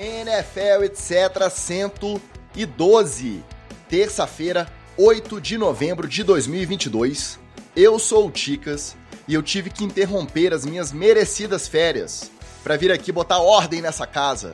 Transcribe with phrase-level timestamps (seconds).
[0.00, 1.50] NFL, etc.
[1.50, 3.44] 112.
[3.86, 4.66] Terça-feira,
[4.96, 7.38] 8 de novembro de 2022.
[7.76, 8.96] Eu sou o Ticas
[9.28, 12.30] e eu tive que interromper as minhas merecidas férias
[12.64, 14.52] para vir aqui botar ordem nessa casa.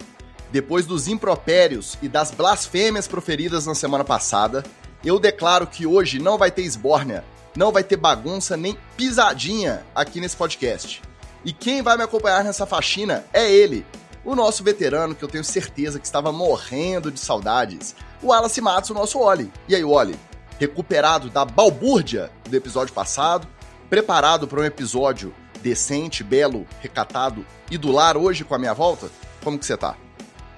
[0.51, 4.65] Depois dos impropérios e das blasfêmias proferidas na semana passada,
[5.05, 7.25] eu declaro que hoje não vai ter esbórnia,
[7.55, 11.03] não vai ter bagunça nem pisadinha aqui nesse podcast.
[11.45, 13.87] E quem vai me acompanhar nessa faxina é ele,
[14.27, 18.91] o nosso veterano que eu tenho certeza que estava morrendo de saudades, o Wallace Matos,
[18.91, 19.53] o nosso Oli.
[19.69, 20.17] E aí, Oli?
[20.59, 23.47] Recuperado da balbúrdia do episódio passado,
[23.89, 29.09] preparado para um episódio decente, belo, recatado e do lar hoje com a minha volta?
[29.45, 29.95] Como que você tá?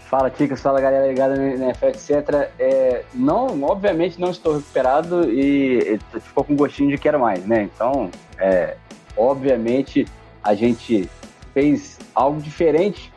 [0.08, 2.50] Fala, Ticas, fala galera ligada na NFL, etc.
[2.58, 7.68] É, não, obviamente não estou recuperado e, ficou com gostinho de quero mais, né?
[7.74, 8.78] Então, é,
[9.14, 10.06] obviamente
[10.42, 11.10] a gente
[11.52, 13.12] fez algo diferente,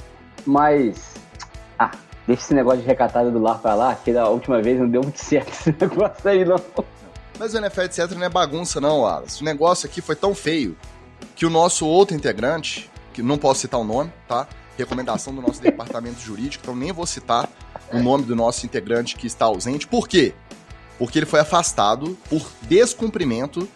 [0.45, 1.15] mas.
[1.77, 1.91] Ah,
[2.27, 5.01] deixa esse negócio de recatada do lar pra lá, que da última vez não deu
[5.01, 6.59] muito certo esse negócio aí, não.
[7.39, 9.41] Mas o NFL, etc., não é bagunça, não, Wallace.
[9.41, 10.77] O negócio aqui foi tão feio
[11.35, 14.47] que o nosso outro integrante, que não posso citar o nome, tá?
[14.77, 17.49] recomendação do nosso departamento jurídico, então nem vou citar
[17.93, 19.87] o nome do nosso integrante que está ausente.
[19.87, 20.33] Por quê?
[20.97, 23.67] Porque ele foi afastado por descumprimento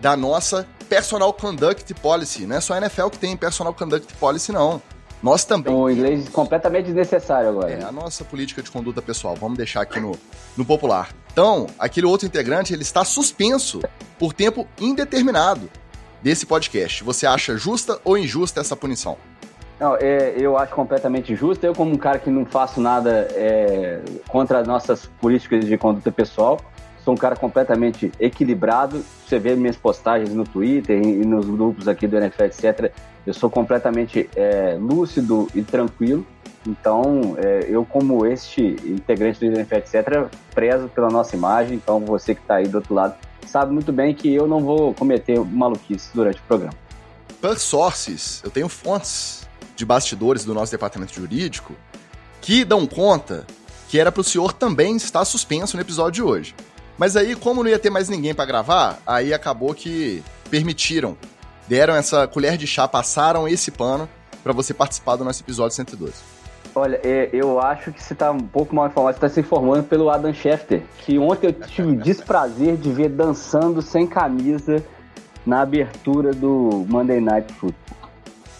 [0.00, 2.46] da nossa Personal Conduct Policy.
[2.46, 4.80] Não é só a NFL que tem Personal Conduct Policy, não.
[5.22, 5.72] Nós também.
[5.72, 7.70] O inglês completamente desnecessário agora.
[7.70, 9.34] É, a nossa política de conduta pessoal.
[9.34, 10.18] Vamos deixar aqui no,
[10.56, 11.10] no popular.
[11.32, 13.80] Então, aquele outro integrante, ele está suspenso
[14.18, 15.68] por tempo indeterminado
[16.22, 17.02] desse podcast.
[17.04, 19.16] Você acha justa ou injusta essa punição?
[19.78, 21.64] Não, é, eu acho completamente justo.
[21.64, 26.10] Eu, como um cara que não faço nada é, contra as nossas políticas de conduta
[26.10, 26.58] pessoal,
[27.04, 29.04] sou um cara completamente equilibrado.
[29.26, 32.92] Você vê minhas postagens no Twitter e nos grupos aqui do NFL, etc.
[33.26, 36.24] Eu sou completamente é, lúcido e tranquilo.
[36.66, 41.76] Então, é, eu, como este integrante do NFL, etc., prezo pela nossa imagem.
[41.76, 43.14] Então, você que está aí do outro lado
[43.46, 46.74] sabe muito bem que eu não vou cometer maluquice durante o programa.
[47.40, 51.74] Per sources, eu tenho fontes de bastidores do nosso departamento jurídico
[52.40, 53.46] que dão conta
[53.88, 56.54] que era para o senhor também estar suspenso no episódio de hoje.
[56.98, 61.16] Mas aí, como não ia ter mais ninguém para gravar, aí acabou que permitiram,
[61.68, 64.08] deram essa colher de chá, passaram esse pano
[64.42, 66.14] para você participar do nosso episódio 112.
[66.74, 69.82] Olha, é, eu acho que você está um pouco mal informado, você está se informando
[69.84, 74.84] pelo Adam Schefter, que ontem eu tive o desprazer de ver dançando sem camisa
[75.46, 78.10] na abertura do Monday Night Football.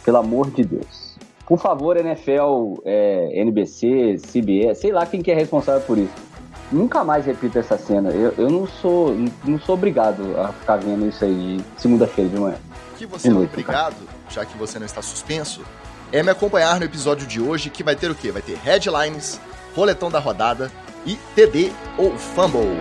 [0.03, 1.17] Pelo amor de Deus.
[1.47, 6.26] Por favor, NFL, é, NBC, CBS, sei lá quem que é responsável por isso.
[6.71, 8.11] Nunca mais repita essa cena.
[8.11, 12.57] Eu, eu não sou não sou obrigado a ficar vendo isso aí segunda-feira de manhã.
[12.97, 13.97] Que você é obrigado,
[14.31, 15.63] já que você não está suspenso,
[16.11, 18.33] é me acompanhar no episódio de hoje, que vai ter o quê?
[18.33, 19.41] Vai ter headlines,
[19.75, 20.71] roletão da rodada
[21.05, 22.77] e TD ou Fumble.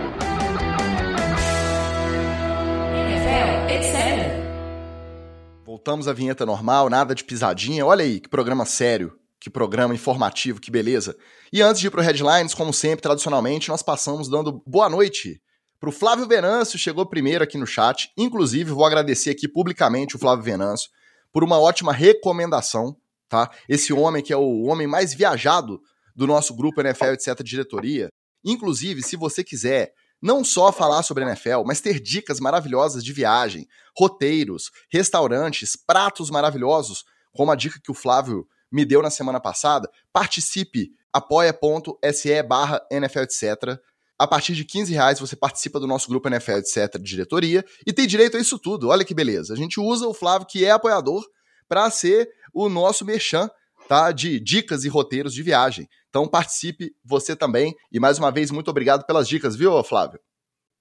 [5.64, 7.86] Voltamos à vinheta normal, nada de pisadinha.
[7.86, 9.15] Olha aí, que programa sério,
[9.46, 11.16] que programa informativo, que beleza.
[11.52, 15.40] E antes de ir pro Headlines, como sempre, tradicionalmente, nós passamos dando boa noite
[15.78, 18.10] pro Flávio Venâncio, chegou primeiro aqui no chat.
[18.16, 20.90] Inclusive, vou agradecer aqui publicamente o Flávio Venâncio
[21.32, 22.96] por uma ótima recomendação,
[23.28, 23.48] tá?
[23.68, 25.80] Esse homem que é o homem mais viajado
[26.12, 28.08] do nosso grupo NFL, etc., diretoria.
[28.44, 33.68] Inclusive, se você quiser não só falar sobre NFL, mas ter dicas maravilhosas de viagem,
[33.96, 38.44] roteiros, restaurantes, pratos maravilhosos, como a dica que o Flávio
[38.76, 43.80] me deu na semana passada, participe apoia.se barra NFL, etc.
[44.18, 46.98] A partir de 15 reais você participa do nosso grupo NFL, etc.
[46.98, 48.90] de diretoria e tem direito a isso tudo.
[48.90, 49.54] Olha que beleza.
[49.54, 51.24] A gente usa o Flávio, que é apoiador,
[51.66, 53.48] para ser o nosso merchan
[53.88, 55.88] tá, de dicas e roteiros de viagem.
[56.10, 57.74] Então participe você também.
[57.90, 60.20] E mais uma vez, muito obrigado pelas dicas, viu, Flávio?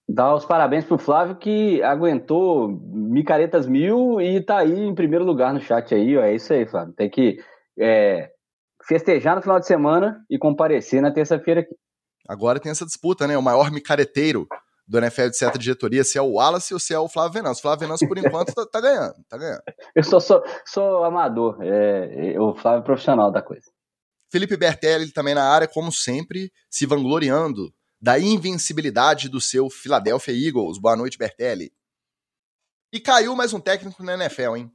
[0.07, 5.53] Dá os parabéns pro Flávio que aguentou micaretas mil e tá aí em primeiro lugar
[5.53, 6.21] no chat aí, ó.
[6.21, 6.93] É isso aí, Flávio.
[6.93, 7.39] Tem que
[7.79, 8.29] é,
[8.87, 11.75] festejar no final de semana e comparecer na terça-feira aqui.
[12.27, 13.37] Agora tem essa disputa, né?
[13.37, 14.47] O maior micareteiro
[14.87, 17.59] do NFL de certa diretoria, se é o Wallace ou se é o Flávio Venâncio.
[17.59, 19.61] O Flávio Venâncio, por enquanto, tá, tá, ganhando, tá ganhando.
[19.95, 23.65] Eu sou, sou, sou amador, é, é, o Flávio é profissional da coisa.
[24.31, 30.77] Felipe Bertelli também na área, como sempre, se vangloriando da invencibilidade do seu Philadelphia Eagles.
[30.77, 31.71] Boa noite, Bertelli.
[32.91, 34.71] E caiu mais um técnico na NFL, hein?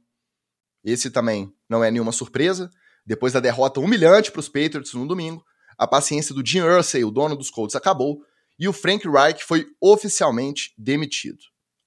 [0.83, 2.69] Esse também não é nenhuma surpresa.
[3.05, 5.43] Depois da derrota humilhante para os Patriots no domingo,
[5.77, 8.21] a paciência do Jim Irsay, o dono dos Colts, acabou
[8.59, 11.39] e o Frank Reich foi oficialmente demitido.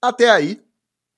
[0.03, 0.61] Até aí,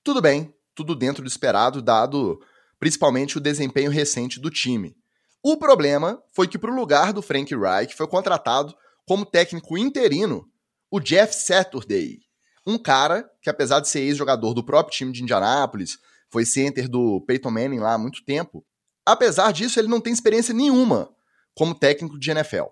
[0.03, 2.39] tudo bem, tudo dentro do esperado, dado
[2.79, 4.95] principalmente o desempenho recente do time.
[5.41, 10.47] O problema foi que para o lugar do Frank Reich foi contratado como técnico interino
[10.91, 12.19] o Jeff Saturday,
[12.65, 15.97] um cara que apesar de ser ex-jogador do próprio time de Indianápolis,
[16.29, 18.65] foi center do Peyton Manning lá há muito tempo,
[19.07, 21.09] apesar disso ele não tem experiência nenhuma
[21.55, 22.65] como técnico de NFL.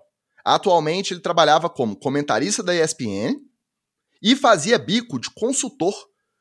[0.44, 3.40] Atualmente ele trabalhava como comentarista da ESPN
[4.22, 5.94] e fazia bico de consultor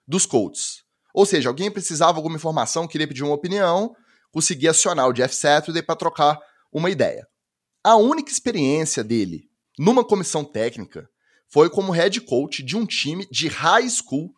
[0.06, 0.84] dos Colts.
[1.14, 3.96] Ou seja, alguém precisava alguma informação, queria pedir uma opinião,
[4.32, 6.38] conseguia acionar o Jeff Saturday para trocar
[6.72, 7.26] uma ideia.
[7.82, 9.50] A única experiência dele
[9.80, 11.10] numa comissão técnica
[11.48, 14.34] foi como head coach de um time de high school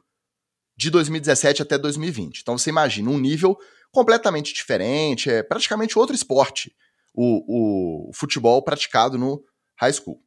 [0.78, 2.42] de 2017 até 2020.
[2.42, 3.58] Então você imagina um nível
[3.92, 6.74] completamente diferente, é praticamente outro esporte,
[7.14, 9.44] o, o futebol praticado no
[9.80, 10.22] high school.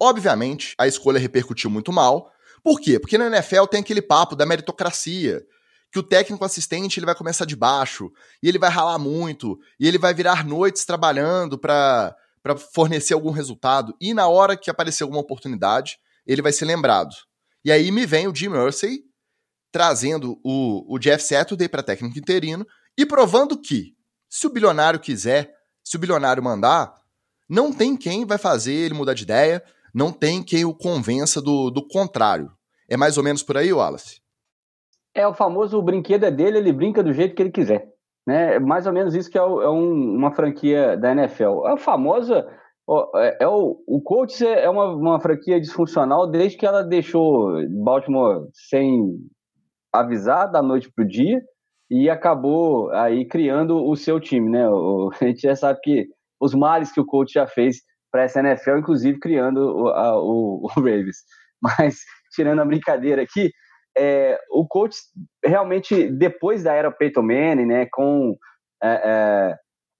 [0.00, 2.30] Obviamente, a escolha repercutiu muito mal.
[2.62, 2.98] Por quê?
[2.98, 5.42] Porque na NFL tem aquele papo da meritocracia,
[5.90, 8.10] que o técnico assistente ele vai começar de baixo,
[8.42, 12.14] e ele vai ralar muito, e ele vai virar noites trabalhando para
[12.74, 17.14] fornecer algum resultado, e na hora que aparecer alguma oportunidade, ele vai ser lembrado.
[17.64, 19.04] E aí me vem o Jim Mersey
[19.72, 22.66] trazendo o, o Jeff Saturday para técnico interino
[22.98, 23.94] e provando que,
[24.28, 25.54] se o bilionário quiser,
[25.84, 26.94] se o bilionário mandar,
[27.48, 29.62] não tem quem vai fazer ele mudar de ideia,
[29.94, 32.50] não tem quem o convença do, do contrário.
[32.88, 34.20] É mais ou menos por aí, Wallace?
[35.14, 37.88] É o famoso o brinquedo é dele, ele brinca do jeito que ele quiser.
[38.26, 38.56] Né?
[38.56, 41.66] É mais ou menos isso que é, o, é um, uma franquia da NFL.
[41.66, 42.46] É a famosa.
[43.16, 47.52] É, é o, o Colts é, uma, uma franquia disfuncional desde que ela deixou
[47.82, 49.16] Baltimore sem
[49.92, 51.40] avisar da noite para o dia
[51.90, 54.64] e acabou aí criando o seu time, né?
[54.66, 56.08] A gente já sabe que
[56.40, 57.78] os males que o coach já fez
[58.10, 61.18] para essa NFL, inclusive criando o, a, o, o Ravens.
[61.62, 62.00] Mas
[62.32, 63.50] tirando a brincadeira aqui,
[63.96, 64.96] é, o coach
[65.44, 68.36] realmente depois da era Peyton Manning, né, com
[68.82, 69.56] é, é,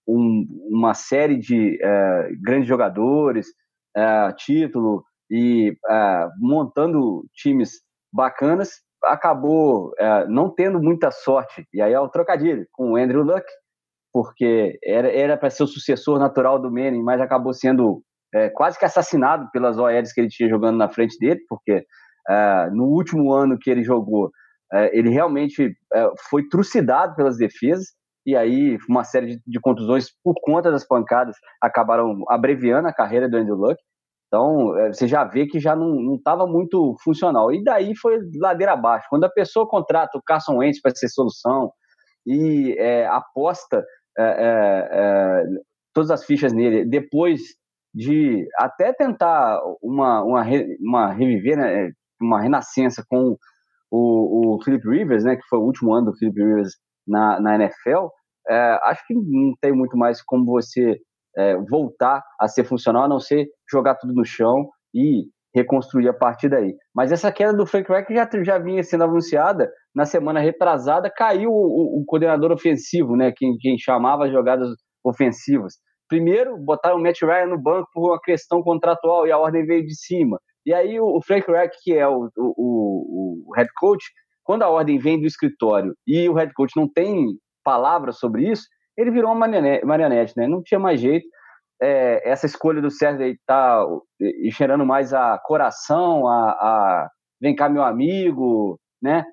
[0.06, 3.46] um, uma série de é, grandes jogadores,
[3.96, 7.80] é, título e é, montando times
[8.12, 13.22] bacanas, acabou é, não tendo muita sorte, e aí é o trocadilho, com o Andrew
[13.22, 13.46] Luck,
[14.12, 18.02] porque era para ser o sucessor natural do Manning, mas acabou sendo
[18.34, 21.84] é, quase que assassinado pelas OLs que ele tinha jogando na frente dele, porque
[22.28, 24.30] é, no último ano que ele jogou,
[24.72, 27.94] é, ele realmente é, foi trucidado pelas defesas,
[28.24, 33.28] e aí uma série de, de, contusões por conta das pancadas acabaram abreviando a carreira
[33.28, 33.76] do Andrew Luck.
[34.26, 37.52] Então, é, você já vê que já não estava muito funcional.
[37.52, 39.06] E daí foi ladeira abaixo.
[39.08, 41.70] Quando a pessoa contrata o Carson Wentz para ser solução
[42.26, 43.84] e é, aposta
[44.18, 45.44] é, é, é
[45.94, 47.40] todas as fichas nele, depois
[47.94, 50.44] de até tentar uma, uma,
[50.78, 51.90] uma reviver, né,
[52.20, 53.36] uma renascença com
[53.90, 56.72] o, o Philip Rivers, né, que foi o último ano do Philip Rivers
[57.06, 58.08] na, na NFL,
[58.48, 60.98] é, acho que não tem muito mais como você
[61.36, 65.24] é, voltar a ser funcional, a não ser jogar tudo no chão e
[65.54, 66.74] reconstruir a partir daí.
[66.94, 71.50] Mas essa queda do Frank Reich já, já vinha sendo anunciada na semana retrasada, caiu
[71.50, 74.68] o, o, coordenador ofensivo, né, quem, quem chamava as jogadas
[75.02, 75.74] ofensivas.
[76.08, 79.84] Primeiro, botaram o Matt Ryan no banco por uma questão contratual e a ordem veio
[79.84, 80.38] de cima.
[80.64, 84.04] E aí o, o Frank Reich, que é o, o, o head coach,
[84.44, 88.64] quando a ordem vem do escritório e o head coach não tem palavra sobre isso,
[88.96, 89.48] ele virou uma
[89.84, 90.46] marionete, né?
[90.46, 91.26] Não tinha mais jeito.
[91.80, 93.84] É, essa escolha do Sérgio está
[94.50, 97.10] cheirando mais a coração, a, a,
[97.40, 99.24] vem cá meu amigo, né?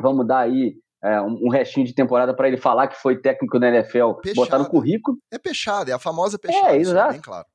[0.00, 3.68] Vamos dar aí é, um, restinho de temporada para ele falar que foi técnico da
[3.68, 4.34] NFL, peixada.
[4.34, 5.18] botar no currículo.
[5.32, 6.74] É peixado, é a famosa peixada.
[6.74, 7.08] É, exato.
[7.08, 7.46] É bem claro.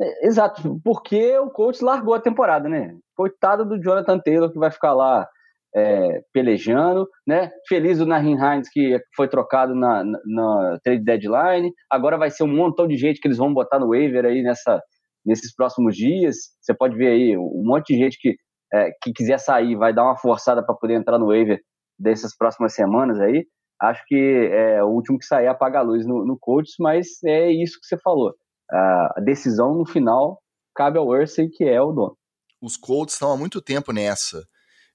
[0.00, 2.96] É, exato, porque o coach largou a temporada, né?
[3.14, 5.28] Coitado do Jonathan Taylor que vai ficar lá
[5.74, 7.50] é, pelejando, né?
[7.68, 11.72] Feliz do Nahin Hines que foi trocado na, na, na, trade deadline.
[11.90, 14.80] Agora vai ser um montão de gente que eles vão botar no waiver aí nessa,
[15.24, 16.36] nesses próximos dias.
[16.60, 18.36] Você pode ver aí um monte de gente que,
[18.72, 21.60] é, que quiser sair vai dar uma forçada para poder entrar no waiver
[21.98, 23.44] dessas próximas semanas aí.
[23.80, 24.16] Acho que
[24.52, 27.86] é, o último que sair apaga a luz no, no coach, mas é isso que
[27.86, 28.34] você falou.
[28.70, 30.40] A decisão no final
[30.74, 32.16] cabe ao Ursay, que é o dono.
[32.60, 34.44] Os Colts estão há muito tempo nessa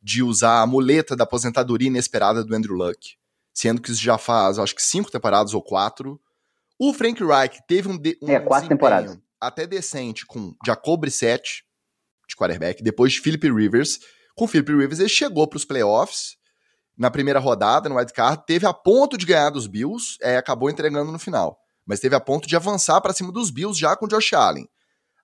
[0.03, 3.15] de usar a muleta da aposentadoria inesperada do Andrew Luck,
[3.53, 6.19] sendo que isso já faz, acho que cinco temporadas ou quatro.
[6.77, 9.17] O Frank Reich teve um, de, um é, quatro temporadas.
[9.39, 11.63] até decente com Jacob Brissett,
[12.27, 13.99] de quarterback, depois de Philip Rivers.
[14.35, 16.35] Com Philip Rivers ele chegou para os playoffs
[16.97, 21.11] na primeira rodada, no wildcard, teve a ponto de ganhar dos Bills, é, acabou entregando
[21.11, 21.57] no final.
[21.85, 24.69] Mas teve a ponto de avançar para cima dos Bills já com Josh Allen.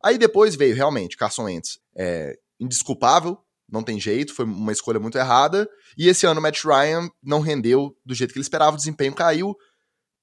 [0.04, 3.38] Aí depois veio realmente Carson Wentz, é, indesculpável,
[3.72, 5.68] não tem jeito, foi uma escolha muito errada.
[5.98, 9.14] E esse ano o Matt Ryan não rendeu do jeito que ele esperava, o desempenho
[9.14, 9.56] caiu.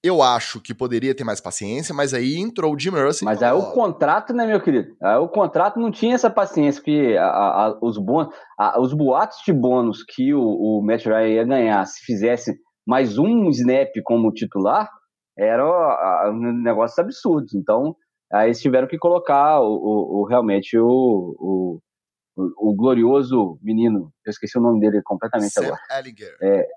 [0.03, 3.25] Eu acho que poderia ter mais paciência, mas aí entrou o Jim Mercy.
[3.25, 4.95] Mas aí o contrato, né, meu querido?
[5.03, 9.39] Aí o contrato não tinha essa paciência, porque a, a, os, bônus, a, os boatos
[9.45, 12.55] de bônus que o, o Matt Ryan ia ganhar se fizesse
[12.87, 14.89] mais um snap como titular,
[15.37, 15.73] eram
[16.63, 17.55] negócios absurdos.
[17.55, 17.97] Então,
[18.33, 21.81] aí eles tiveram que colocar o, o, o realmente o, o,
[22.37, 25.81] o, glorioso menino, eu esqueci o nome dele completamente Sam agora.
[25.99, 26.37] Ellinger.
[26.43, 26.69] É,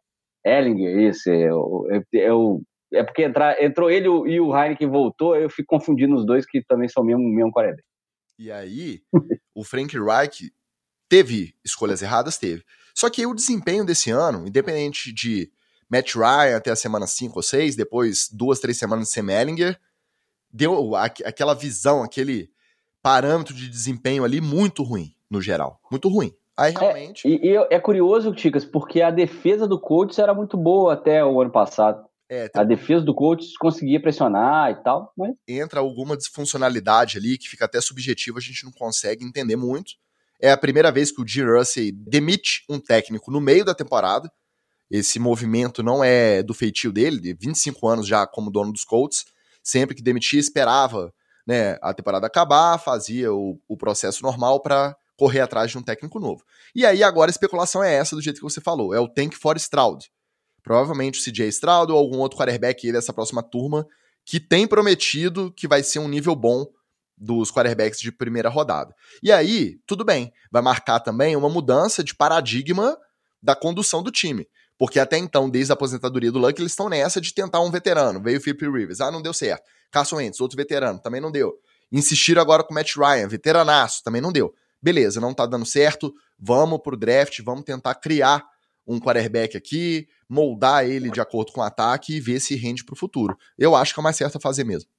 [0.46, 1.50] Ellinger, isso, é,
[1.98, 2.62] é, é, o,
[2.94, 6.88] é porque entrou ele e o Heineken voltou, eu fico confundindo os dois que também
[6.88, 7.84] são mesmo, mesmo quarterback.
[8.38, 9.02] E aí,
[9.54, 10.54] o Frank Reich
[11.10, 12.38] teve escolhas erradas?
[12.38, 12.64] Teve.
[12.96, 15.52] Só que o desempenho desse ano, independente de
[15.90, 19.80] Matt Ryan até a semana 5 ou 6, depois duas, três semanas de Sam Ellinger,
[20.52, 22.50] deu aquela visão, aquele
[23.02, 25.80] parâmetro de desempenho ali muito ruim, no geral.
[25.92, 26.32] Muito ruim.
[26.58, 27.28] Aí é, realmente.
[27.28, 31.24] É, e, e, é curioso, Ticas, porque a defesa do Colts era muito boa até
[31.24, 32.04] o ano passado.
[32.32, 35.34] É, a defesa do Colts conseguia pressionar e tal, mas...
[35.48, 39.94] Entra alguma disfuncionalidade ali que fica até subjetiva, a gente não consegue entender muito.
[40.40, 44.32] É a primeira vez que o Jim Russell demite um técnico no meio da temporada.
[44.92, 49.26] Esse movimento não é do feitio dele, de 25 anos já como dono dos Colts.
[49.64, 51.12] Sempre que demitia, esperava
[51.48, 56.20] né, a temporada acabar, fazia o, o processo normal para correr atrás de um técnico
[56.20, 56.44] novo.
[56.74, 59.36] E aí agora a especulação é essa, do jeito que você falou, é o tank
[59.36, 60.10] for Stroud.
[60.64, 63.86] Provavelmente o CJ Stroud ou algum outro quarterback dessa próxima turma
[64.26, 66.66] que tem prometido que vai ser um nível bom
[67.18, 68.96] dos quarterbacks de primeira rodada.
[69.22, 72.98] E aí, tudo bem, vai marcar também uma mudança de paradigma
[73.44, 74.48] da condução do time.
[74.78, 78.22] Porque até então, desde a aposentadoria do Luck, eles estão nessa de tentar um veterano.
[78.22, 79.64] Veio o Philip Rivers, ah, não deu certo.
[79.92, 81.54] Carson Wentz, outro veterano, também não deu.
[81.92, 84.54] Insistiram agora com o Matt Ryan, veteranaço, também não deu.
[84.82, 88.46] Beleza, não tá dando certo, vamos pro draft, vamos tentar criar
[88.88, 92.96] um quarterback aqui, moldar ele de acordo com o ataque e ver se rende pro
[92.96, 93.38] futuro.
[93.58, 94.90] Eu acho que é o mais certo a fazer mesmo.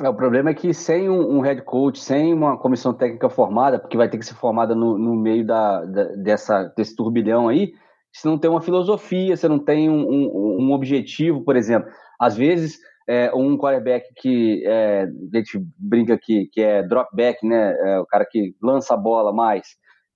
[0.00, 3.78] É, o problema é que sem um, um, head coach, sem uma comissão técnica formada,
[3.78, 7.72] porque vai ter que ser formada no, no meio da, da, dessa, desse turbilhão aí,
[8.12, 11.90] você não tem uma filosofia, você não tem um, um, um objetivo, por exemplo.
[12.18, 12.78] Às vezes,
[13.08, 17.72] é, um quarterback que é, a gente brinca aqui, que é drop back, né?
[17.72, 19.66] É, o cara que lança a bola mais.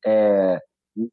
[0.05, 0.59] É,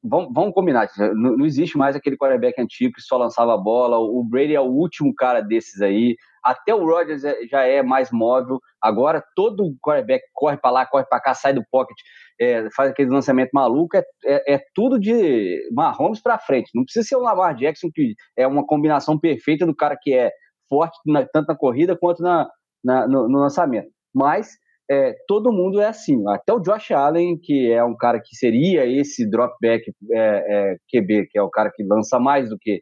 [0.03, 3.97] vamos, combinar, não, não, existe mais aquele quarterback antigo que só lançava a bola.
[3.97, 6.15] O Brady é o último cara desses aí.
[6.43, 8.59] Até o Rodgers é, já é mais móvel.
[8.81, 11.97] Agora todo quarterback corre para lá, corre para cá, sai do pocket
[12.39, 16.71] é, faz aquele lançamento maluco, é, é tudo de Mahomes para frente.
[16.73, 20.31] Não precisa ser o Lamar Jackson, que é uma combinação perfeita do cara que é
[20.69, 22.49] forte na, tanto na corrida quanto na,
[22.83, 23.89] na no, no, lançamento.
[24.13, 24.57] Mas
[24.89, 26.23] é, todo mundo é assim.
[26.29, 31.27] Até o Josh Allen, que é um cara que seria esse dropback é, é, QB,
[31.27, 32.81] que é o cara que lança mais do que,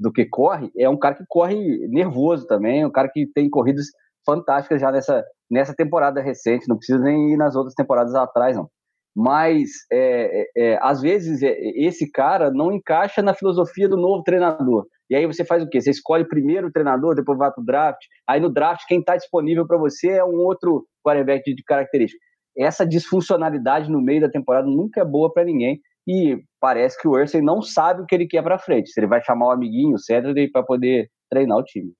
[0.00, 3.86] do que corre, é um cara que corre nervoso também, um cara que tem corridas
[4.24, 8.68] fantásticas já nessa, nessa temporada recente, não precisa nem ir nas outras temporadas atrás, não
[9.16, 14.22] mas é, é, é, às vezes é, esse cara não encaixa na filosofia do novo
[14.22, 14.86] treinador.
[15.08, 15.80] E aí você faz o quê?
[15.80, 18.00] Você escolhe primeiro o treinador, depois vai para o draft.
[18.26, 22.20] Aí no draft, quem está disponível para você é um outro quarterback de característica.
[22.56, 25.80] Essa disfuncionalidade no meio da temporada nunca é boa para ninguém.
[26.08, 28.90] E parece que o Ursay não sabe o que ele quer para frente.
[28.90, 31.92] Se ele vai chamar o amiguinho, o Cedric, para poder treinar o time.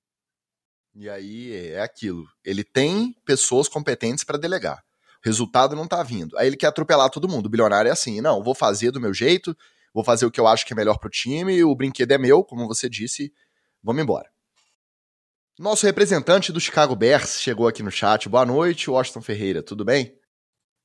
[0.94, 2.24] E aí é aquilo.
[2.44, 4.80] Ele tem pessoas competentes para delegar
[5.26, 6.38] resultado não tá vindo.
[6.38, 7.46] Aí ele quer atropelar todo mundo.
[7.46, 9.56] O bilionário é assim: não, vou fazer do meu jeito,
[9.96, 12.44] vou fazer o que eu acho que é melhor pro time, o brinquedo é meu,
[12.44, 13.32] como você disse,
[13.82, 14.28] vamos embora.
[15.58, 18.28] Nosso representante do Chicago Bears chegou aqui no chat.
[18.28, 20.14] Boa noite, Washington Ferreira, tudo bem?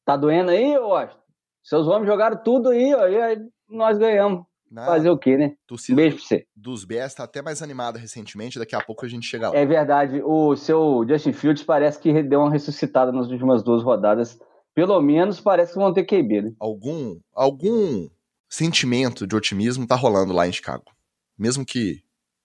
[0.06, 1.20] Tá doendo aí, Washington?
[1.62, 3.38] Seus homens jogaram tudo aí, ó, e aí
[3.70, 4.46] nós ganhamos.
[4.74, 5.56] Fazer o quê, né?
[5.68, 6.46] Torcida Beijo pra você.
[6.56, 9.58] Dos Bears tá até mais animada recentemente, daqui a pouco a gente chega lá.
[9.58, 14.39] É verdade, o seu Justin Fields parece que deu uma ressuscitada nas últimas duas rodadas.
[14.74, 16.53] Pelo menos parece que vão ter QB, né?
[16.58, 18.08] Algum, algum
[18.51, 20.91] sentimento de otimismo tá rolando lá em Chicago.
[21.38, 22.03] Mesmo que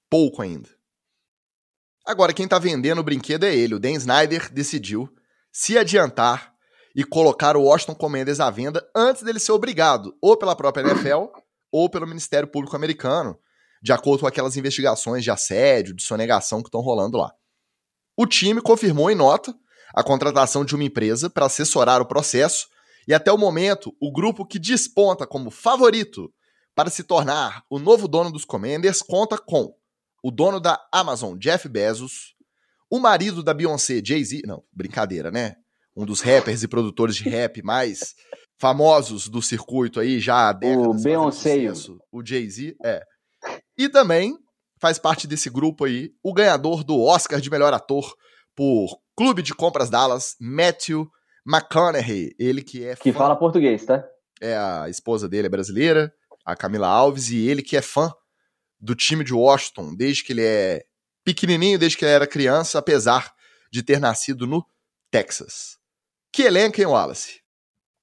[0.08, 0.68] pouco ainda.
[2.06, 3.74] Agora, quem tá vendendo o brinquedo é ele.
[3.74, 5.12] O Dan Snyder decidiu
[5.50, 6.54] se adiantar
[6.94, 11.26] e colocar o Washington Commanders à venda antes dele ser obrigado, ou pela própria NFL
[11.72, 13.36] ou pelo Ministério Público Americano,
[13.82, 17.34] de acordo com aquelas investigações de assédio, de sonegação que estão rolando lá.
[18.16, 19.54] O time confirmou em nota
[19.94, 22.68] a contratação de uma empresa para assessorar o processo
[23.06, 26.32] e até o momento o grupo que desponta como favorito
[26.74, 29.74] para se tornar o novo dono dos Commanders conta com
[30.22, 32.34] o dono da Amazon, Jeff Bezos,
[32.90, 35.54] o marido da Beyoncé, Jay-Z, não, brincadeira, né?
[35.96, 38.14] Um dos rappers e produtores de rap mais
[38.60, 40.86] famosos do circuito aí já há décadas.
[40.86, 41.72] O Beyoncé.
[42.12, 43.02] O Jay-Z, é.
[43.78, 44.36] E também
[44.80, 48.14] faz parte desse grupo aí o ganhador do Oscar de melhor ator
[48.54, 51.08] por Clube de Compras Dallas, Matthew
[51.46, 52.34] McConaughey.
[52.38, 52.96] Ele que é.
[52.96, 54.04] Que fã, fala português, tá?
[54.40, 56.12] É a esposa dele é brasileira,
[56.44, 58.12] a Camila Alves, e ele que é fã
[58.80, 60.84] do time de Washington desde que ele é
[61.24, 63.32] pequenininho, desde que ele era criança, apesar
[63.70, 64.64] de ter nascido no
[65.10, 65.78] Texas.
[66.32, 67.40] Que elenco, hein, Wallace?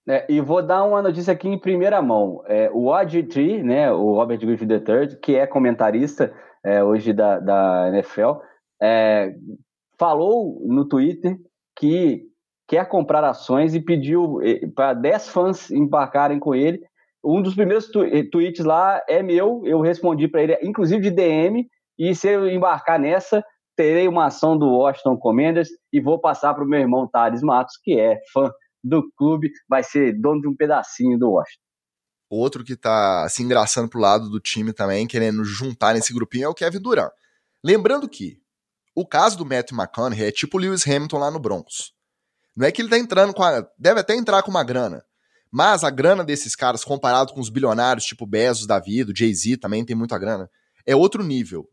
[0.07, 2.43] É, e vou dar uma notícia aqui em primeira mão.
[2.47, 6.33] É, o OG3, né, o Robert Griffith III, que é comentarista
[6.63, 8.39] é, hoje da, da NFL,
[8.81, 9.33] é,
[9.97, 11.37] falou no Twitter
[11.77, 12.27] que
[12.67, 14.39] quer comprar ações e pediu
[14.75, 16.81] para 10 fãs embarcarem com ele.
[17.23, 18.01] Um dos primeiros tu
[18.31, 21.67] tweets lá é meu, eu respondi para ele, inclusive de DM,
[21.97, 23.43] e se eu embarcar nessa,
[23.75, 27.77] terei uma ação do Washington Commanders e vou passar para o meu irmão Thales Matos,
[27.81, 28.51] que é fã
[28.83, 31.63] do clube, vai ser dono de um pedacinho do Washington.
[32.29, 36.49] Outro que está se engraçando pro lado do time também, querendo juntar nesse grupinho, é
[36.49, 37.11] o Kevin Durant.
[37.63, 38.41] Lembrando que
[38.95, 41.93] o caso do Matthew McConaughey é tipo Lewis Hamilton lá no Broncos.
[42.55, 43.65] Não é que ele tá entrando com a.
[43.77, 45.03] Deve até entrar com uma grana.
[45.51, 49.57] Mas a grana desses caras, comparado com os bilionários, tipo Bezos da vida, o Jay-Z
[49.57, 50.49] também tem muita grana,
[50.85, 51.69] é outro nível.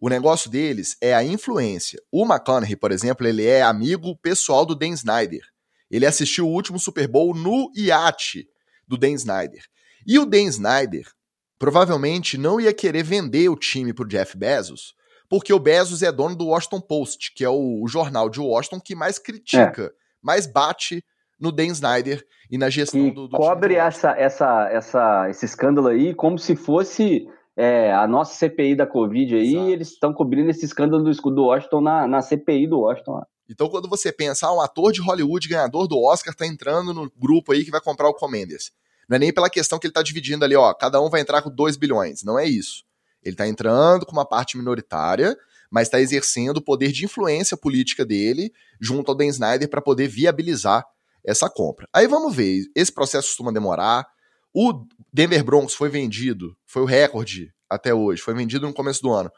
[0.00, 2.00] O negócio deles é a influência.
[2.12, 5.42] O McConaughey, por exemplo, ele é amigo pessoal do Dan Snyder.
[5.90, 8.46] Ele assistiu o último Super Bowl no iate
[8.86, 9.64] do Dan Snyder.
[10.06, 11.10] E o Dan Snyder
[11.58, 14.94] provavelmente não ia querer vender o time pro Jeff Bezos,
[15.28, 18.94] porque o Bezos é dono do Washington Post, que é o, jornal de Washington que
[18.94, 19.98] mais critica, é.
[20.22, 21.04] Mais bate
[21.38, 25.88] no Dan Snyder e na gestão e do, do cobre essa, essa, essa, esse escândalo
[25.88, 29.70] aí como se fosse é, a nossa CPI da Covid aí, Exato.
[29.70, 33.22] eles estão cobrindo esse escândalo do, do Washington na, na CPI do Washington.
[33.50, 37.10] Então, quando você pensa, ah, um ator de Hollywood ganhador do Oscar tá entrando no
[37.16, 38.70] grupo aí que vai comprar o Commanders.
[39.08, 41.42] Não é nem pela questão que ele tá dividindo ali, ó, cada um vai entrar
[41.42, 42.22] com 2 bilhões.
[42.22, 42.84] Não é isso.
[43.24, 45.36] Ele tá entrando com uma parte minoritária,
[45.70, 50.08] mas está exercendo o poder de influência política dele junto ao Dan Snyder para poder
[50.08, 50.84] viabilizar
[51.24, 51.88] essa compra.
[51.92, 54.06] Aí vamos ver, esse processo costuma demorar,
[54.54, 59.12] o Denver Broncos foi vendido, foi o recorde até hoje, foi vendido no começo do
[59.12, 59.30] ano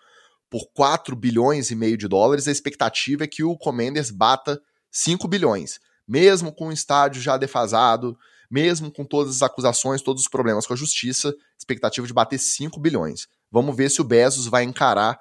[0.50, 2.48] por 4 bilhões e meio de dólares.
[2.48, 8.18] A expectativa é que o Commanders bata 5 bilhões, mesmo com o estádio já defasado,
[8.50, 12.80] mesmo com todas as acusações, todos os problemas com a justiça, expectativa de bater 5
[12.80, 13.28] bilhões.
[13.50, 15.20] Vamos ver se o Bezos vai encarar,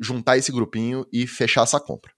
[0.00, 2.10] juntar esse grupinho e fechar essa compra.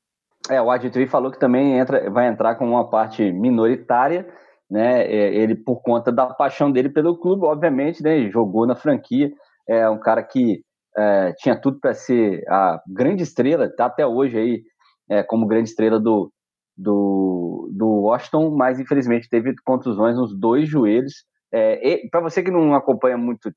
[0.51, 4.27] É, o Aditri falou que também entra, vai entrar com uma parte minoritária,
[4.71, 5.03] né?
[5.05, 8.29] É, ele, por conta da paixão dele pelo clube, obviamente, né?
[8.31, 9.31] Jogou na franquia.
[9.69, 10.63] É um cara que
[10.97, 14.63] é, tinha tudo para ser a grande estrela, tá até hoje aí
[15.09, 16.33] é, como grande estrela do,
[16.77, 21.25] do, do Washington, mas infelizmente teve contusões nos dois joelhos.
[21.55, 23.53] É, para você que não acompanha muito,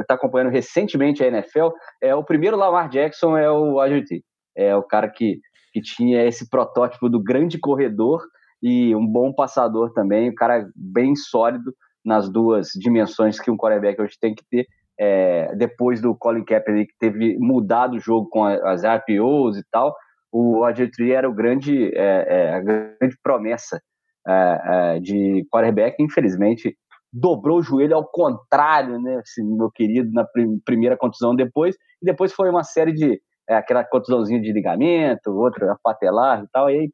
[0.00, 1.68] está acompanhando recentemente a NFL,
[2.00, 4.22] é o primeiro Lamar Jackson é o AJT,
[4.56, 5.40] é o cara que,
[5.72, 8.22] que tinha esse protótipo do grande corredor
[8.62, 11.74] e um bom passador também, um cara bem sólido
[12.04, 14.66] nas duas dimensões que um quarterback hoje tem que ter.
[14.98, 19.96] É, depois do Colin Kaepernick que teve mudado o jogo com as RPOs e tal,
[20.30, 23.80] o RG3 era o grande, é, é, a grande promessa
[24.26, 25.96] é, é, de quarterback.
[26.00, 26.76] Infelizmente,
[27.12, 32.06] dobrou o joelho ao contrário, né, assim, meu querido, na prim primeira contusão depois, e
[32.06, 36.78] depois foi uma série de é, aquela contusãozinha de ligamento, outra patelar e tal, e
[36.78, 36.92] aí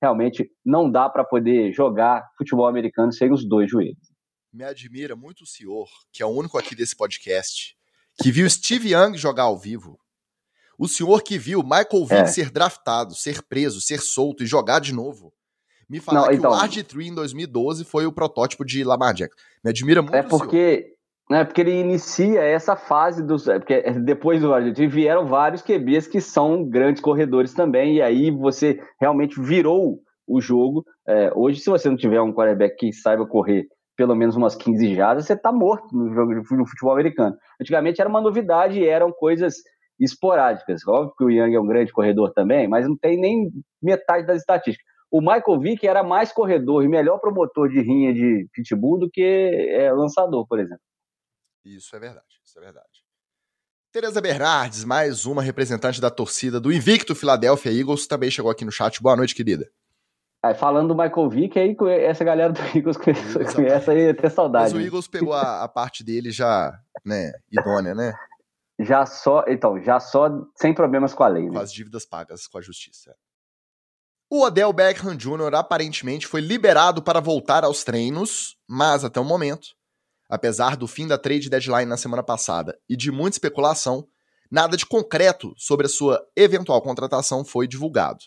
[0.00, 4.12] realmente não dá para poder jogar futebol americano sem os dois joelhos.
[4.52, 7.76] Me admira muito o senhor, que é o único aqui desse podcast,
[8.22, 9.98] que viu Steve Young jogar ao vivo.
[10.78, 12.26] O senhor que viu Michael Vick é.
[12.26, 15.32] ser draftado, ser preso, ser solto e jogar de novo.
[15.88, 19.36] Me falar não, que então, o RG3 em 2012 foi o protótipo de Lamar Jackson.
[19.64, 20.94] Me admira muito É porque,
[21.30, 23.46] né, porque ele inicia essa fase dos.
[23.46, 28.30] É, porque depois do RG3 vieram vários QBs que são grandes corredores também, e aí
[28.30, 30.84] você realmente virou o jogo.
[31.06, 34.94] É, hoje, se você não tiver um quarterback que saiba correr pelo menos umas 15
[34.94, 37.34] jadas, você está morto no jogo no futebol americano.
[37.60, 39.54] Antigamente era uma novidade e eram coisas
[39.98, 40.86] esporádicas.
[40.86, 43.50] Óbvio que o Young é um grande corredor também, mas não tem nem
[43.82, 44.84] metade das estatísticas.
[45.10, 49.22] O Michael Vick era mais corredor e melhor promotor de rinha de pitbull do que
[49.22, 50.82] é, lançador, por exemplo.
[51.64, 53.04] Isso é verdade, isso é verdade.
[53.92, 58.70] Tereza Bernardes, mais uma representante da torcida do invicto Philadelphia Eagles, também chegou aqui no
[58.70, 59.02] chat.
[59.02, 59.70] Boa noite, querida.
[60.42, 64.72] Aí, falando do Michael Vick, aí essa galera do Eagles conhece, aí até saudade.
[64.72, 68.12] Mas o Eagles pegou a, a, parte dele já, né, idônea, né?
[68.78, 71.48] Já só, então, já só sem problemas com a lei.
[71.48, 71.62] Com né?
[71.62, 73.16] as dívidas pagas com a justiça.
[74.28, 75.54] O Odell Beckham Jr.
[75.54, 79.68] aparentemente foi liberado para voltar aos treinos, mas até o momento,
[80.28, 84.04] apesar do fim da trade deadline na semana passada e de muita especulação,
[84.50, 88.18] nada de concreto sobre a sua eventual contratação foi divulgado.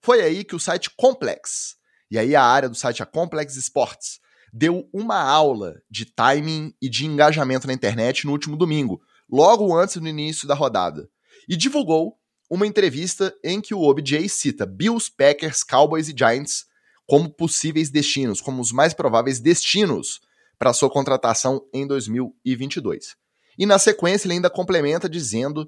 [0.00, 1.74] Foi aí que o site Complex,
[2.08, 4.20] e aí a área do site a Complex Sports,
[4.52, 9.96] deu uma aula de timing e de engajamento na internet no último domingo, logo antes
[9.96, 11.08] do início da rodada,
[11.48, 12.17] e divulgou
[12.50, 16.66] uma entrevista em que o OBJ cita Bills, Packers, Cowboys e Giants
[17.06, 20.20] como possíveis destinos, como os mais prováveis destinos
[20.58, 23.16] para sua contratação em 2022.
[23.58, 25.66] E na sequência ele ainda complementa dizendo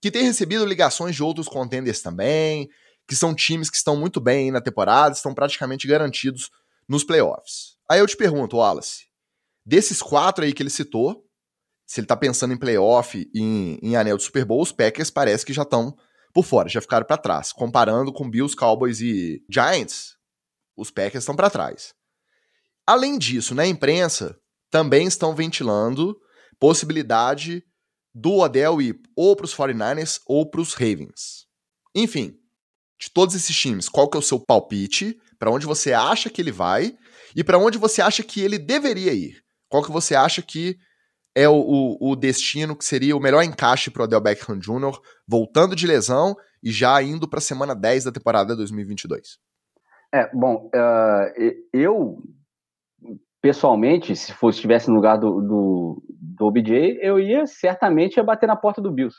[0.00, 2.68] que tem recebido ligações de outros contenders também,
[3.06, 6.50] que são times que estão muito bem na temporada, estão praticamente garantidos
[6.88, 7.76] nos playoffs.
[7.88, 9.06] Aí eu te pergunto, Wallace,
[9.64, 11.24] desses quatro aí que ele citou,
[11.86, 15.10] se ele tá pensando em playoff e em, em anel de Super Bowl, os Packers
[15.10, 15.96] parece que já estão
[16.32, 17.52] por fora, já ficaram para trás.
[17.52, 20.14] Comparando com Bills, Cowboys e Giants,
[20.76, 21.92] os Packers estão para trás.
[22.86, 24.36] Além disso, na imprensa
[24.70, 26.16] também estão ventilando
[26.58, 27.62] possibilidade
[28.14, 31.46] do Odell ir ou para os 49ers ou para os Ravens.
[31.94, 32.34] Enfim,
[33.00, 35.18] de todos esses times, qual que é o seu palpite?
[35.38, 36.94] Para onde você acha que ele vai
[37.34, 39.42] e para onde você acha que ele deveria ir?
[39.68, 40.76] Qual que você acha que
[41.34, 44.98] é o, o, o destino que seria o melhor encaixe para o Odell Beckham Jr.,
[45.26, 49.38] voltando de lesão e já indo para a semana 10 da temporada 2022?
[50.12, 52.18] É, bom, uh, eu,
[53.40, 58.46] pessoalmente, se fosse estivesse no lugar do, do, do OBJ, eu ia certamente ia bater
[58.46, 59.16] na porta do Bills.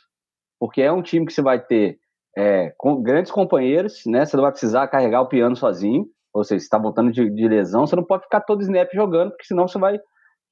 [0.60, 1.98] Porque é um time que você vai ter
[2.38, 4.26] é, com grandes companheiros, né?
[4.26, 6.06] Você não vai precisar carregar o piano sozinho.
[6.34, 9.32] Ou seja, se está voltando de, de, lesão, você não pode ficar todo snap jogando,
[9.32, 9.98] porque senão você vai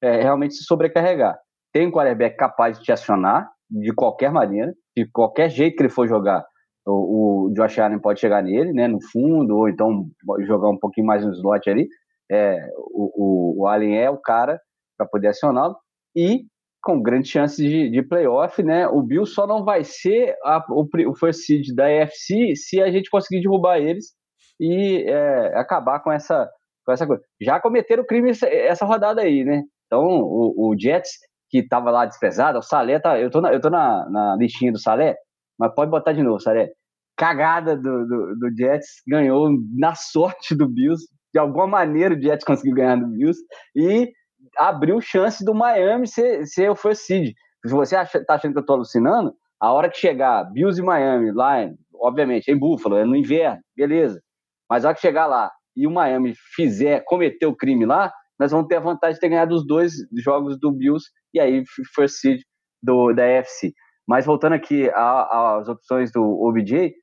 [0.01, 1.37] é, realmente se sobrecarregar
[1.73, 5.89] tem um quarterback capaz de te acionar de qualquer maneira, de qualquer jeito que ele
[5.89, 6.43] for jogar,
[6.85, 10.07] o, o Josh Allen pode chegar nele, né, no fundo, ou então
[10.45, 11.87] jogar um pouquinho mais no slot ali.
[12.31, 14.59] É, o, o, o Allen é o cara
[14.97, 15.75] para poder acioná-lo
[16.15, 16.43] e
[16.81, 18.87] com grande chance de, de playoff, né?
[18.87, 22.89] O Bill só não vai ser a, o, o first seed da AFC se a
[22.89, 24.13] gente conseguir derrubar eles
[24.59, 26.49] e é, acabar com essa,
[26.85, 27.21] com essa coisa.
[27.41, 29.63] Já cometeram crime essa, essa rodada aí, né?
[29.87, 31.11] Então o, o Jets
[31.49, 33.19] que estava lá desprezado, o Salé tá.
[33.19, 35.15] Eu tô, na, eu tô na, na listinha do Salé,
[35.57, 36.69] mas pode botar de novo, Salé.
[37.17, 41.05] Cagada do, do, do, Jets, ganhou na sorte do Bills.
[41.33, 43.39] De alguma maneira o Jets conseguiu ganhar do Bills
[43.75, 44.11] e
[44.57, 47.33] abriu chance do Miami ser, ser o first seed.
[47.65, 50.83] Se você acha, tá achando que eu tô alucinando, a hora que chegar Bills e
[50.83, 54.21] Miami lá, obviamente, em Buffalo, é no inverno, beleza.
[54.69, 58.51] Mas a hora que chegar lá e o Miami fizer, cometer o crime lá, nós
[58.51, 62.15] vamos ter a vantagem de ter ganhado os dois jogos do Bills e aí first
[62.19, 62.41] seed
[62.81, 63.73] do, da AFC.
[64.07, 66.93] Mas voltando aqui às opções do OBJ,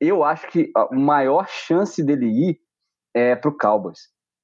[0.00, 2.58] eu acho que a maior chance dele ir
[3.14, 3.98] é para o Cowboys,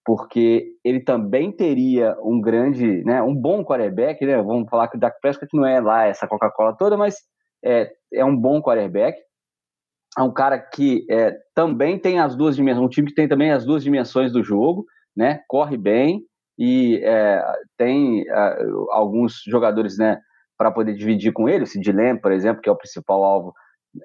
[0.04, 4.42] porque ele também teria um grande, né, um bom quarterback, né?
[4.42, 7.16] Vamos falar que o Dak Prescott não é lá essa Coca-Cola toda, mas
[7.64, 9.18] é, é um bom quarterback.
[10.18, 13.50] É um cara que é, também tem as duas dimensões, um time que tem também
[13.50, 14.84] as duas dimensões do jogo,
[15.16, 15.40] né?
[15.48, 16.22] Corre bem,
[16.58, 17.42] e é,
[17.76, 18.56] tem é,
[18.90, 20.18] alguns jogadores né,
[20.56, 23.52] para poder dividir com ele, o Sid Lamb, por exemplo, que é o principal alvo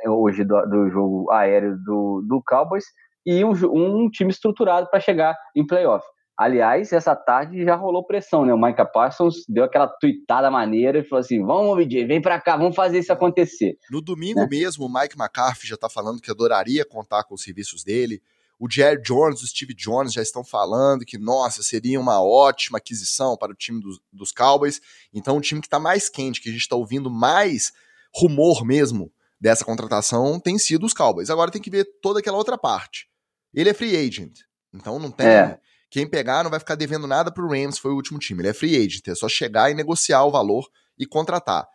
[0.04, 2.86] é, hoje do, do jogo aéreo do, do Cowboys,
[3.26, 6.06] e um, um time estruturado para chegar em playoff.
[6.38, 8.54] Aliás, essa tarde já rolou pressão, né?
[8.54, 12.56] O Micah Parsons deu aquela tuitada maneira e falou assim: vamos, OBJ, vem para cá,
[12.56, 13.76] vamos fazer isso acontecer.
[13.90, 14.48] No domingo né?
[14.48, 18.22] mesmo, o Mike McCarthy já está falando que adoraria contar com os serviços dele.
[18.60, 23.38] O Jerry Jones, o Steve Jones já estão falando que, nossa, seria uma ótima aquisição
[23.38, 24.82] para o time dos, dos Cowboys.
[25.14, 27.72] Então, o time que está mais quente, que a gente está ouvindo mais
[28.14, 31.30] rumor mesmo dessa contratação, tem sido os Cowboys.
[31.30, 33.08] Agora tem que ver toda aquela outra parte.
[33.54, 34.40] Ele é free agent,
[34.74, 35.28] então não tem.
[35.28, 35.60] É.
[35.90, 38.42] Quem pegar não vai ficar devendo nada para o Rams, foi o último time.
[38.42, 40.68] Ele é free agent, é só chegar e negociar o valor
[40.98, 41.68] e contratar.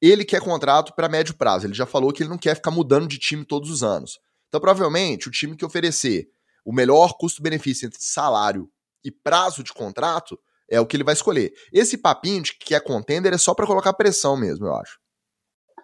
[0.00, 1.66] Ele quer contrato para médio prazo.
[1.66, 4.20] Ele já falou que ele não quer ficar mudando de time todos os anos.
[4.56, 6.28] Então, provavelmente, o time que oferecer
[6.64, 8.70] o melhor custo-benefício entre salário
[9.04, 10.38] e prazo de contrato
[10.70, 11.52] é o que ele vai escolher.
[11.70, 14.98] Esse papinho de que é contender é só para colocar pressão mesmo, eu acho.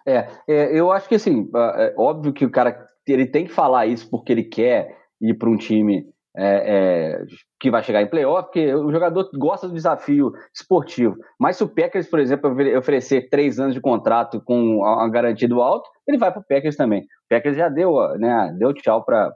[0.07, 3.85] É, é, eu acho que assim, é óbvio que o cara ele tem que falar
[3.85, 7.25] isso porque ele quer ir para um time é, é,
[7.59, 11.15] que vai chegar em playoff, porque o jogador gosta do desafio esportivo.
[11.39, 15.61] Mas se o Packers, por exemplo, oferecer três anos de contrato com a garantia do
[15.61, 17.01] alto, ele vai para o Packers também.
[17.01, 19.31] O Packers já deu, né, deu tchau para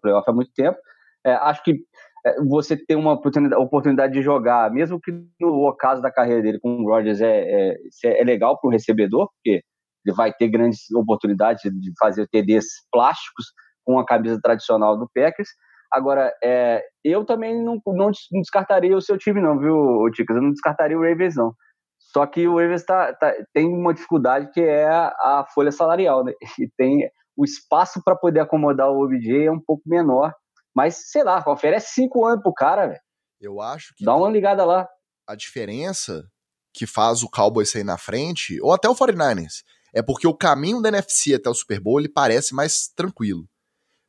[0.00, 0.78] playoff há muito tempo.
[1.26, 1.80] É, acho que
[2.24, 6.70] é, você ter uma oportunidade, de jogar, mesmo que no ocaso da carreira dele com
[6.70, 7.74] o Rodgers é,
[8.04, 9.62] é, é legal para o recebedor, porque
[10.06, 13.46] ele vai ter grandes oportunidades de fazer TDs plásticos
[13.84, 15.48] com a camisa tradicional do Packers
[15.92, 20.36] Agora, é, eu também não, não, descartaria o seu time, não, viu, Ticas?
[20.36, 21.54] Eu não descartaria o Ravens, não.
[21.98, 26.32] Só que o Ravens tá, tá, tem uma dificuldade que é a, folha salarial, né?
[26.60, 30.32] E tem o espaço para poder acomodar o OBJ é um pouco menor.
[30.74, 33.00] Mas, sei lá, oferece cinco anos pro cara, velho.
[33.40, 34.04] Eu acho que.
[34.04, 34.88] Dá uma ligada lá.
[35.26, 36.24] A diferença
[36.72, 40.80] que faz o Cowboys sair na frente, ou até o 49ers, é porque o caminho
[40.80, 43.48] da NFC até o Super Bowl ele parece mais tranquilo.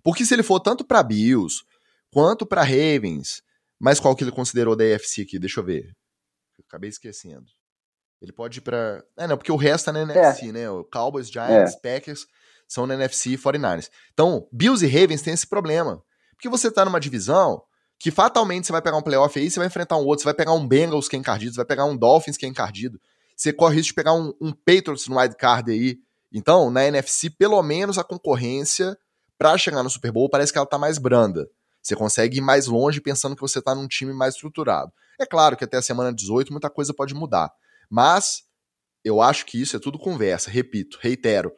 [0.03, 1.63] Porque se ele for tanto para Bills
[2.11, 3.41] quanto para Ravens,
[3.79, 5.39] mas qual que ele considerou da AFC aqui?
[5.39, 5.95] Deixa eu ver.
[6.57, 7.45] Eu acabei esquecendo.
[8.21, 9.01] Ele pode ir pra.
[9.17, 10.51] É, não, porque o resto tá na NFC, é.
[10.51, 10.69] né?
[10.69, 11.79] O Cowboys, Giants, é.
[11.79, 12.27] Packers
[12.67, 13.89] são na NFC e 49ers.
[14.13, 16.03] Então, Bills e Ravens têm esse problema.
[16.33, 17.61] Porque você tá numa divisão
[17.97, 20.33] que fatalmente você vai pegar um playoff aí, você vai enfrentar um outro, você vai
[20.33, 22.99] pegar um Bengals que é encardido, você vai pegar um Dolphins que é encardido.
[23.35, 25.97] Você corre risco de pegar um, um Patriots no wild card aí.
[26.31, 28.97] Então, na NFC, pelo menos a concorrência
[29.37, 31.49] para chegar no Super Bowl parece que ela tá mais branda.
[31.89, 34.91] Você consegue ir mais longe pensando que você tá num time mais estruturado.
[35.19, 37.51] É claro que até a semana 18 muita coisa pode mudar.
[37.89, 38.43] Mas
[39.03, 40.51] eu acho que isso é tudo conversa.
[40.51, 41.51] Repito, reitero.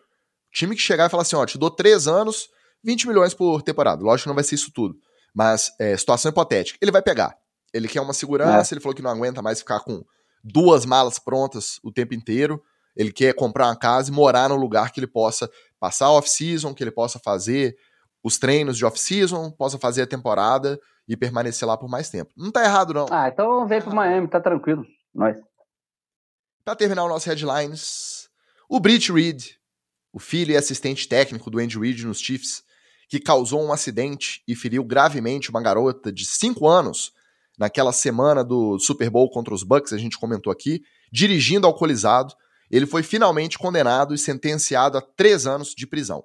[0.49, 2.47] Time que chegar e falar assim: ó, te dou três anos,
[2.81, 4.01] 20 milhões por temporada.
[4.01, 4.95] Lógico que não vai ser isso tudo.
[5.33, 7.35] Mas, é, situação hipotética, ele vai pegar.
[7.73, 8.75] Ele quer uma segurança, é.
[8.75, 10.01] ele falou que não aguenta mais ficar com
[10.41, 12.63] duas malas prontas o tempo inteiro.
[12.95, 16.81] Ele quer comprar uma casa e morar num lugar que ele possa passar off-season, que
[16.81, 17.75] ele possa fazer
[18.23, 22.31] os treinos de off-season, possa fazer a temporada e permanecer lá por mais tempo.
[22.37, 23.07] Não tá errado, não.
[23.09, 24.85] Ah, então vem pro Miami, tá tranquilo.
[25.13, 25.37] Nós.
[26.63, 28.29] Para terminar o nosso headlines,
[28.69, 29.55] o Brit Reed,
[30.13, 32.63] o filho e assistente técnico do Andy Reid nos Chiefs,
[33.09, 37.11] que causou um acidente e feriu gravemente uma garota de 5 anos
[37.57, 40.81] naquela semana do Super Bowl contra os Bucks, a gente comentou aqui,
[41.11, 42.33] dirigindo alcoolizado,
[42.71, 46.23] ele foi finalmente condenado e sentenciado a três anos de prisão.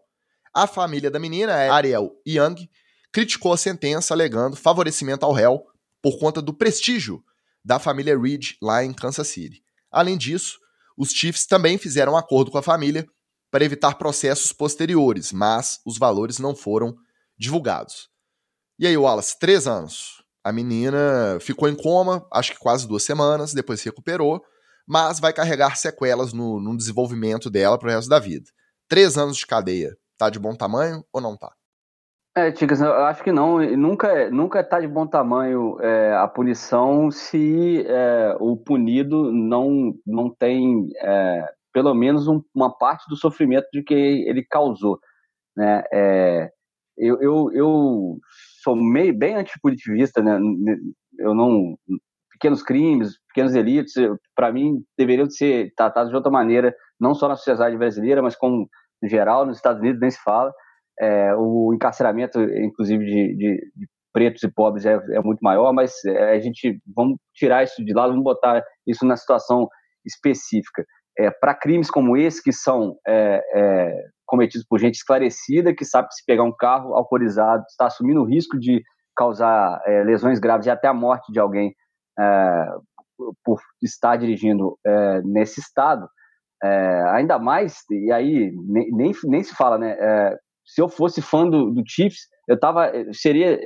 [0.57, 2.67] A família da menina, Ariel Young,
[3.13, 5.63] criticou a sentença alegando favorecimento ao réu
[6.01, 7.23] por conta do prestígio
[7.63, 9.63] da família Reed lá em Kansas City.
[9.91, 10.59] Além disso,
[10.97, 13.07] os Chiefs também fizeram um acordo com a família
[13.51, 16.97] para evitar processos posteriores, mas os valores não foram
[17.37, 18.09] divulgados.
[18.79, 20.25] E aí, Wallace, três anos.
[20.43, 24.41] A menina ficou em coma, acho que quase duas semanas, depois se recuperou,
[24.89, 28.51] mas vai carregar sequelas no, no desenvolvimento dela para o resto da vida.
[28.89, 31.53] Três anos de cadeia, tá de bom tamanho ou não tá?
[32.37, 33.59] É, Ticas, eu acho que não.
[33.77, 40.29] Nunca, nunca tá de bom tamanho é, a punição se é, o punido não, não
[40.29, 44.99] tem é, pelo menos um, uma parte do sofrimento de que ele causou.
[45.57, 45.83] Né?
[45.91, 46.51] É,
[46.99, 48.19] eu, eu, eu
[48.63, 50.39] sou meio, bem antipunitivista, né?
[51.19, 51.79] eu não
[52.33, 53.95] pequenos crimes, pequenos delitos,
[54.35, 58.69] para mim deveriam ser tratados de outra maneira, não só na sociedade brasileira, mas como
[59.03, 60.53] geral nos Estados Unidos nem se fala.
[60.99, 65.93] É, o encarceramento, inclusive, de, de, de pretos e pobres é, é, muito maior, mas
[66.07, 69.69] é, a gente vamos tirar isso de lado, vamos botar isso na situação
[70.07, 70.87] específica.
[71.19, 73.93] É, Para crimes como esse, que são é, é,
[74.25, 78.25] cometidos por gente esclarecida, que sabe que se pegar um carro alcoolizado, está assumindo o
[78.25, 78.83] risco de
[79.15, 81.75] causar lesões graves e até a morte de alguém
[83.43, 84.79] por estar dirigindo
[85.25, 86.07] nesse estado,
[87.13, 89.97] ainda mais, e aí nem, nem, nem se fala, né?
[90.67, 93.59] se eu fosse fã do, do Chiefs, eu tava, seria,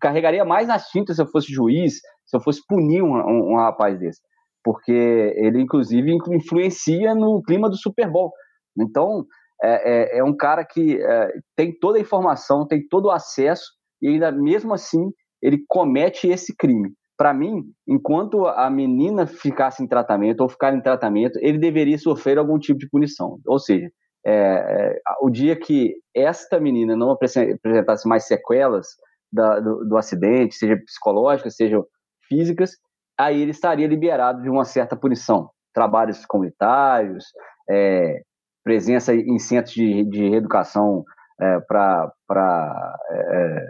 [0.00, 1.94] carregaria mais nas tintas se eu fosse juiz,
[2.26, 4.20] se eu fosse punir um, um, um rapaz desse,
[4.62, 8.32] porque ele inclusive influencia no clima do Super Bowl.
[8.78, 9.24] Então
[9.62, 13.64] é, é, é um cara que é, tem toda a informação, tem todo o acesso
[14.02, 15.10] e ainda mesmo assim
[15.42, 16.92] ele comete esse crime.
[17.16, 22.36] Para mim, enquanto a menina ficasse em tratamento ou ficar em tratamento, ele deveria sofrer
[22.38, 23.38] algum tipo de punição.
[23.46, 23.90] Ou seja,
[24.24, 28.88] é, é, o dia que esta menina não apresentasse mais sequelas
[29.32, 31.86] da, do, do, acidente, seja psicológicas, sejam
[32.28, 32.72] físicas,
[33.16, 35.48] aí ele estaria liberado de uma certa punição.
[35.72, 37.24] Trabalhos comunitários,
[37.70, 38.20] é,
[38.64, 41.04] presença em centros de, de reeducação
[41.40, 43.66] é, para é,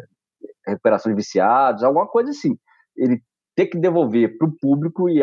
[0.69, 2.57] recuperação de viciados, alguma coisa assim.
[2.97, 3.21] Ele
[3.57, 5.23] ter que devolver para o público e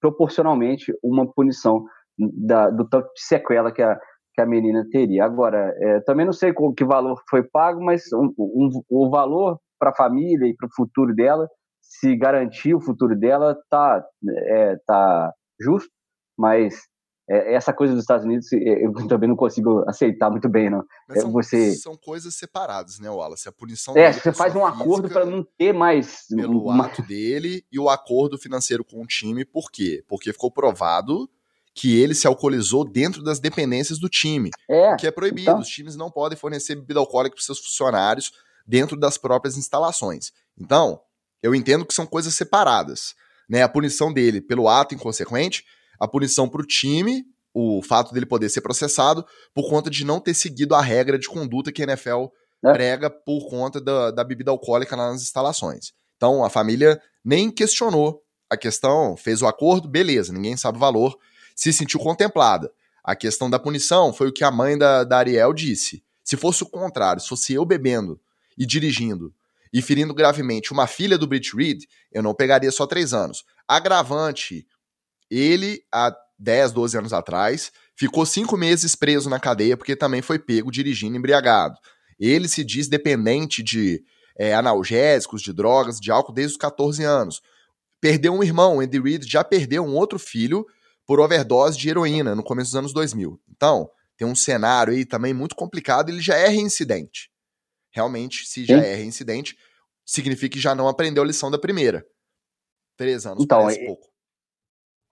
[0.00, 1.84] proporcionalmente uma punição
[2.18, 3.98] da, do tanto de sequela que a,
[4.34, 5.24] que a menina teria.
[5.24, 9.58] Agora, é, também não sei com que valor foi pago, mas um, um, o valor
[9.78, 11.48] para a família e para o futuro dela,
[11.80, 15.90] se garantir o futuro dela, tá, é, tá justo,
[16.36, 16.74] mas
[17.28, 20.84] é, essa coisa dos Estados Unidos eu também não consigo aceitar muito bem, não.
[21.08, 21.74] Mas é, são, você...
[21.74, 23.48] são coisas separadas, né, Wallace?
[23.48, 26.26] A punição É, você faz um acordo para não ter mais.
[26.28, 26.86] Pelo uma...
[26.86, 30.04] ato dele e o acordo financeiro com o time, por quê?
[30.06, 31.28] Porque ficou provado
[31.74, 35.50] que ele se alcoolizou dentro das dependências do time, é, que é proibido.
[35.50, 35.60] Então...
[35.60, 38.32] Os times não podem fornecer bebida alcoólica para seus funcionários
[38.66, 40.32] dentro das próprias instalações.
[40.58, 41.00] Então,
[41.42, 43.14] eu entendo que são coisas separadas.
[43.48, 43.62] Né?
[43.62, 45.64] A punição dele pelo ato inconsequente,
[45.98, 50.20] a punição para o time, o fato dele poder ser processado, por conta de não
[50.20, 52.26] ter seguido a regra de conduta que a NFL
[52.64, 52.72] é.
[52.72, 55.92] prega por conta da, da bebida alcoólica nas instalações.
[56.16, 61.18] Então a família nem questionou a questão, fez o acordo, beleza, ninguém sabe o valor,
[61.54, 62.70] se sentiu contemplada.
[63.02, 66.04] A questão da punição foi o que a mãe da, da Ariel disse.
[66.22, 68.20] Se fosse o contrário, se fosse eu bebendo
[68.58, 69.32] e dirigindo
[69.72, 73.44] e ferindo gravemente uma filha do Brit Reed, eu não pegaria só três anos.
[73.68, 74.66] Agravante,
[75.30, 80.38] ele, há 10, 12 anos atrás, ficou cinco meses preso na cadeia porque também foi
[80.38, 81.76] pego dirigindo embriagado.
[82.18, 84.02] Ele se diz dependente de
[84.38, 87.40] é, analgésicos, de drogas, de álcool desde os 14 anos.
[88.00, 90.66] Perdeu um irmão, Andy Reid já perdeu um outro filho
[91.06, 93.40] por overdose de heroína no começo dos anos 2000.
[93.48, 97.30] Então, tem um cenário aí também muito complicado, ele já é reincidente.
[97.90, 98.86] Realmente, se já Sim.
[98.86, 99.56] é reincidente,
[100.04, 102.06] significa que já não aprendeu a lição da primeira.
[102.96, 104.08] Três anos então, parece e, pouco.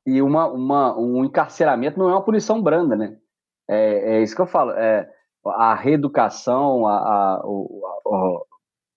[0.06, 3.16] E uma, uma, um encarceramento não é uma punição branda, né?
[3.68, 4.72] É, é isso que eu falo.
[4.72, 5.08] É,
[5.46, 8.40] a reeducação, a, a, o, a,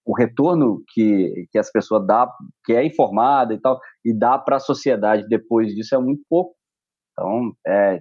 [0.05, 2.29] o retorno que, que as pessoas dá,
[2.63, 6.55] que é informada e tal, e dá para a sociedade depois disso é muito pouco.
[7.11, 7.99] Então, é,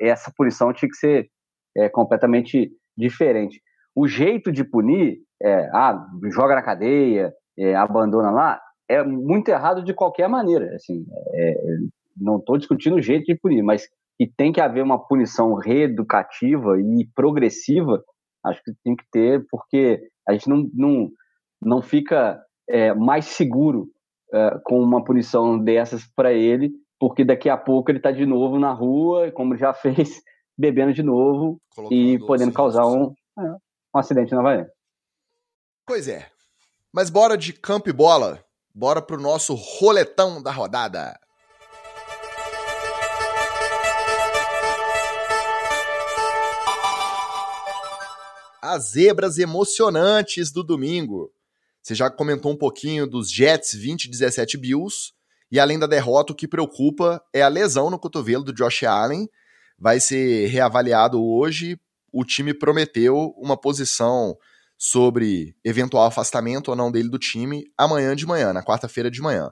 [0.00, 1.28] essa punição tinha que ser
[1.76, 3.60] é, completamente diferente.
[3.94, 9.84] O jeito de punir, é, ah, joga na cadeia, é, abandona lá, é muito errado
[9.84, 10.74] de qualquer maneira.
[10.74, 11.04] Assim,
[11.34, 11.54] é,
[12.16, 13.86] não estou discutindo o jeito de punir, mas
[14.18, 18.02] que tem que haver uma punição reeducativa e progressiva,
[18.44, 21.10] acho que tem que ter, porque a gente não, não,
[21.60, 23.88] não fica é, mais seguro
[24.32, 28.58] é, com uma punição dessas para ele, porque daqui a pouco ele está de novo
[28.58, 30.22] na rua, como já fez,
[30.56, 33.42] bebendo de novo Colocando e podendo causar um, é,
[33.94, 34.70] um acidente na Havaiana.
[35.86, 36.26] Pois é.
[36.92, 38.42] Mas bora de campo e bola.
[38.74, 41.18] Bora pro nosso roletão da rodada.
[48.62, 51.32] As zebras emocionantes do domingo.
[51.82, 55.12] Você já comentou um pouquinho dos Jets 2017 Bills.
[55.50, 59.28] E além da derrota, o que preocupa é a lesão no cotovelo do Josh Allen.
[59.78, 61.78] Vai ser reavaliado hoje.
[62.12, 64.36] O time prometeu uma posição
[64.76, 69.50] sobre eventual afastamento ou não dele do time amanhã de manhã, na quarta-feira de manhã.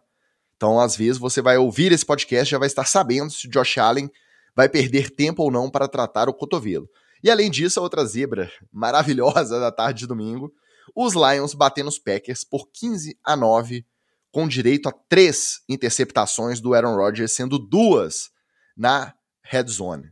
[0.57, 3.51] Então, às vezes, você vai ouvir esse podcast e já vai estar sabendo se o
[3.51, 4.11] Josh Allen
[4.55, 6.89] vai perder tempo ou não para tratar o cotovelo.
[7.25, 10.53] E além disso, a outra zebra maravilhosa da tarde de domingo
[10.95, 13.85] os Lions batendo os Packers por 15 a 9,
[14.33, 18.31] com direito a três interceptações do Aaron Rodgers, sendo duas
[18.77, 20.11] na red zone.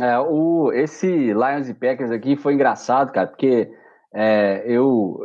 [0.00, 3.70] É, o, esse Lions e Packers aqui foi engraçado, cara, porque
[4.14, 5.18] é, eu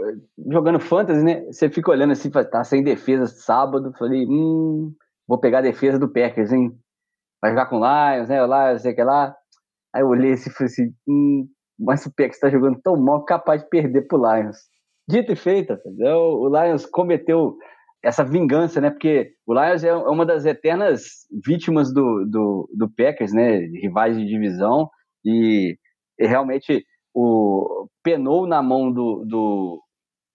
[0.50, 1.46] jogando fantasy, né?
[1.46, 4.94] Você fica olhando assim, tá sem defesa sábado, falei, hum,
[5.26, 6.78] vou pegar a defesa do Packers, hein?
[7.42, 8.44] Vai jogar com o Lions, né?
[8.44, 9.36] O Lions, sei que lá.
[9.96, 11.48] Aí eu olhei assim e falei assim, hum,
[11.80, 14.58] mas o Packers está jogando tão mal capaz de perder pro Lions.
[15.10, 17.56] Dito e feito, o Lions cometeu
[18.04, 18.90] essa vingança, né?
[18.90, 21.04] Porque o Lions é uma das eternas
[21.46, 23.58] vítimas do, do, do Packers, né?
[23.82, 24.90] Rivais de divisão
[25.26, 25.78] e,
[26.20, 29.82] e realmente o penou na mão do, do,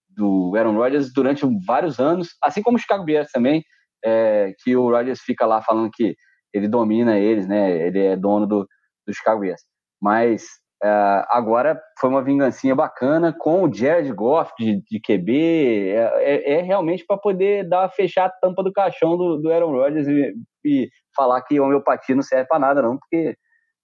[0.09, 3.62] do Aaron Rodgers durante vários anos, assim como o Chicago Bears também,
[4.05, 6.17] é, que o Rodgers fica lá falando que
[6.53, 7.87] ele domina eles, né?
[7.87, 8.67] Ele é dono do,
[9.07, 9.62] do Chicago Bears.
[10.01, 10.45] Mas
[10.85, 15.91] Uh, agora foi uma vingancinha bacana com o Jared Goff de, de QB.
[15.91, 19.71] É, é, é realmente para poder dar fechar a tampa do caixão do, do Aaron
[19.71, 20.35] Rodgers e,
[20.65, 23.37] e, falar que homeopatia não serve para nada, não, porque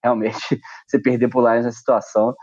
[0.03, 0.37] realmente
[0.89, 2.35] você perder por lá nessa situação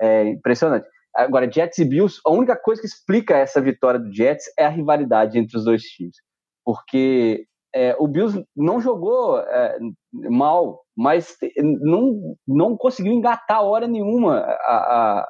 [0.00, 0.88] é impressionante.
[1.14, 4.70] Agora, Jets e Bills, a única coisa que explica essa vitória do Jets é a
[4.70, 6.16] rivalidade entre os dois times.
[6.64, 9.78] Porque é, o Bills não jogou é,
[10.12, 14.76] mal, mas não, não conseguiu engatar hora nenhuma a,
[15.20, 15.28] a,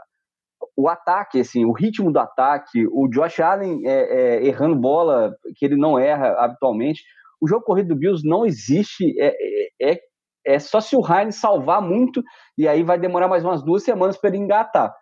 [0.77, 5.65] o ataque, assim, o ritmo do ataque, o Josh Allen é, é, errando bola que
[5.65, 7.03] ele não erra habitualmente.
[7.41, 10.01] O jogo corrido do Bills não existe, é, é, é,
[10.47, 12.23] é só se o Heinz salvar muito
[12.57, 14.95] e aí vai demorar mais umas duas semanas para ele engatar.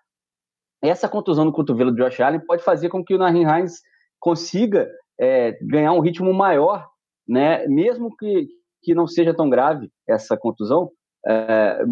[0.82, 3.80] Essa contusão no cotovelo do Josh Allen pode fazer com que o Nahin Hines
[4.20, 4.88] consiga
[5.62, 6.86] ganhar um ritmo maior
[7.28, 7.66] né?
[7.66, 8.48] Mesmo que,
[8.82, 10.90] que não seja tão grave essa contusão,
[11.26, 11.84] é,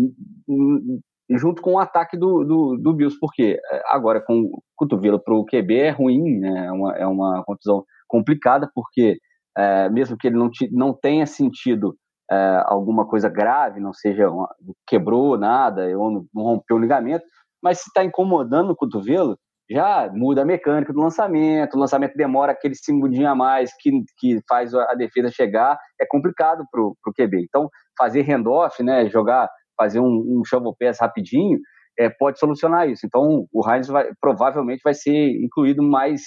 [1.30, 5.34] junto com o ataque do, do, do Bills, porque é, agora com o cotovelo para
[5.34, 6.66] o QB é ruim, né?
[6.66, 9.18] é, uma, é uma contusão complicada, porque
[9.56, 11.96] é, mesmo que ele não, te, não tenha sentido
[12.30, 14.48] é, alguma coisa grave, não seja uma,
[14.86, 17.24] quebrou nada, ou não, rompeu o ligamento,
[17.62, 19.36] mas se está incomodando o cotovelo,
[19.70, 24.40] já muda a mecânica do lançamento, o lançamento demora aquele segundinho a mais que, que
[24.48, 27.44] faz a defesa chegar, é complicado para o QB.
[27.48, 31.58] Então, fazer handoff, né, jogar, fazer um, um shovel pass rapidinho,
[31.98, 33.06] é, pode solucionar isso.
[33.06, 36.22] Então, o Heinz vai, provavelmente vai ser incluído mais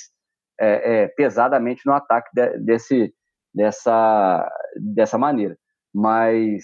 [0.60, 3.14] é, é, pesadamente no ataque de, desse,
[3.54, 5.56] dessa, dessa maneira.
[5.94, 6.64] Mas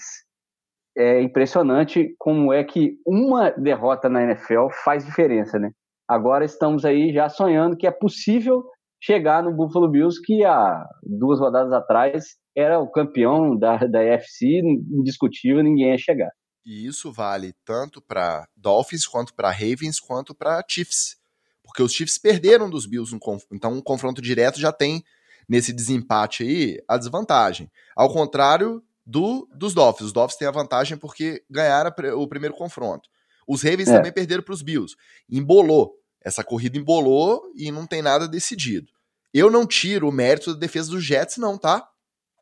[0.97, 5.71] é impressionante como é que uma derrota na NFL faz diferença, né?
[6.07, 8.63] Agora estamos aí já sonhando que é possível
[9.01, 12.25] chegar no Buffalo Bills, que há duas rodadas atrás
[12.55, 16.31] era o campeão da, da UFC, indiscutível, ninguém ia chegar.
[16.65, 21.17] E isso vale tanto para Dolphins, quanto para Ravens, quanto para Chiefs.
[21.63, 23.15] Porque os Chiefs perderam dos Bills,
[23.51, 25.03] então um confronto direto já tem,
[25.47, 27.69] nesse desempate aí, a desvantagem.
[27.95, 30.07] Ao contrário do, dos Dolphins.
[30.07, 33.07] Os Dolphins têm a vantagem porque ganharam o primeiro confronto.
[33.47, 33.97] Os Ravens é.
[33.97, 34.95] também perderam para os Bills.
[35.29, 35.93] Embolou.
[36.23, 38.91] Essa corrida embolou e não tem nada decidido.
[39.33, 41.87] Eu não tiro o mérito da defesa dos Jets, não, tá?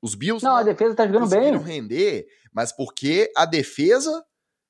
[0.02, 0.46] Os Bills.
[0.46, 1.58] Não, a defesa tá jogando bem.
[1.58, 4.24] render, mas porque a defesa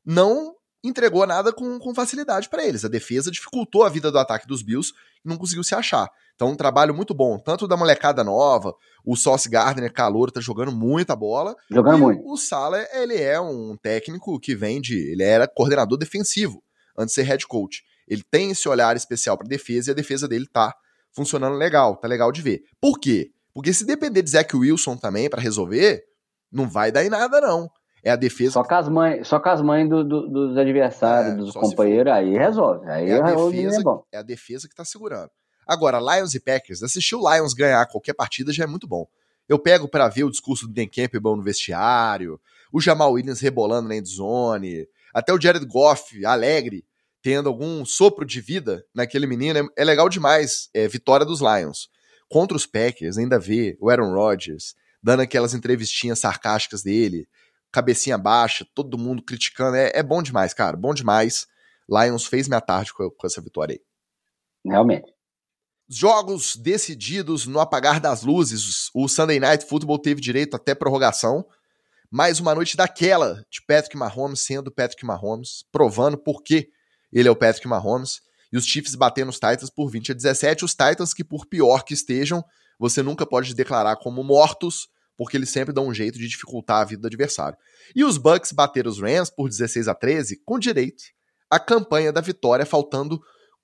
[0.05, 2.83] não entregou nada com, com facilidade para eles.
[2.83, 6.09] A defesa dificultou a vida do ataque dos Bills e não conseguiu se achar.
[6.35, 8.73] Então, um trabalho muito bom, tanto da molecada nova,
[9.05, 11.55] o Sauce Gardner, calor, tá jogando muita bola.
[11.69, 12.23] Jogando muito.
[12.25, 15.11] O Sala, ele é um técnico que vem de.
[15.11, 16.61] Ele era coordenador defensivo
[16.97, 17.83] antes de ser head coach.
[18.07, 20.73] Ele tem esse olhar especial para defesa e a defesa dele tá
[21.15, 22.61] funcionando legal, tá legal de ver.
[22.81, 23.29] Por quê?
[23.53, 26.03] Porque se depender de Zach Wilson também para resolver,
[26.51, 27.69] não vai dar em nada, não.
[28.03, 28.53] É a defesa.
[28.53, 32.11] Só com as mães, só com as mães do, do, dos adversários, é, dos companheiros,
[32.11, 32.89] aí resolve.
[32.89, 33.81] Aí é a, defesa,
[34.11, 35.29] é, é a defesa que tá segurando.
[35.67, 39.07] Agora, Lions e Packers, assistir o Lions ganhar qualquer partida já é muito bom.
[39.47, 42.39] Eu pego para ver o discurso do Dan Campbell no vestiário,
[42.71, 46.85] o Jamal Williams rebolando na endzone, até o Jared Goff alegre,
[47.21, 50.69] tendo algum sopro de vida naquele menino, é, é legal demais.
[50.73, 51.89] É vitória dos Lions.
[52.27, 57.27] Contra os Packers, ainda vê o Aaron Rodgers dando aquelas entrevistinhas sarcásticas dele,
[57.71, 59.77] cabecinha baixa, todo mundo criticando.
[59.77, 61.45] É, é bom demais, cara, bom demais.
[61.89, 63.81] Lions fez minha tarde com, com essa vitória aí.
[64.65, 65.12] Realmente.
[65.95, 68.89] Jogos decididos no apagar das luzes.
[68.95, 71.45] O Sunday Night Football teve direito até prorrogação.
[72.09, 76.67] Mais uma noite daquela de Patrick Mahomes sendo Patrick Mahomes, provando por que
[77.11, 78.21] ele é o Patrick Mahomes.
[78.51, 80.65] E os Chiefs batendo os Titans por 20 a 17.
[80.65, 82.43] Os Titans que, por pior que estejam,
[82.79, 86.85] você nunca pode declarar como mortos, porque eles sempre dão um jeito de dificultar a
[86.85, 87.57] vida do adversário.
[87.95, 91.03] E os Bucks bateram os Rams por 16 a 13, com direito
[91.51, 93.21] à campanha da vitória, faltando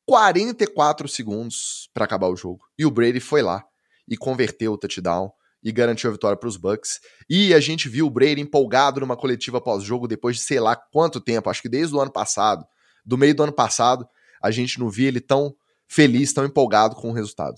[0.10, 2.66] 44 segundos para acabar o jogo.
[2.76, 3.64] E o Brady foi lá
[4.07, 5.32] e converteu o touchdown
[5.64, 6.99] e garantiu a vitória para os Bucks.
[7.30, 11.22] E a gente viu o Brady empolgado numa coletiva pós-jogo depois de sei lá quanto
[11.22, 12.66] tempo, acho que desde o ano passado,
[13.05, 14.03] do meio do ano passado,
[14.41, 15.53] a gente não via ele tão
[15.88, 17.57] feliz, tão empolgado com o resultado.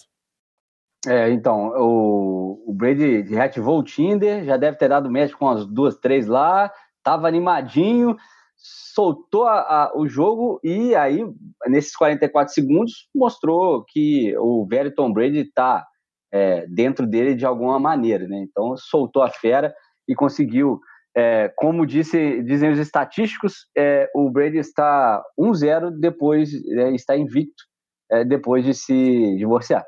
[1.08, 5.66] É, então, o, o Brady reativou o Tinder, já deve ter dado match com as
[5.66, 6.70] duas, três lá,
[7.02, 8.18] tava animadinho,
[8.62, 11.26] soltou a, a, o jogo e aí,
[11.68, 15.86] nesses 44 segundos, mostrou que o velho Tom Brady está
[16.32, 18.38] é, dentro dele de alguma maneira, né?
[18.48, 19.74] Então, soltou a fera
[20.08, 20.80] e conseguiu.
[21.16, 27.64] É, como disse, dizem os estatísticos, é, o Brady está 1-0 depois, é, está invicto
[28.10, 29.84] é, depois de se divorciar.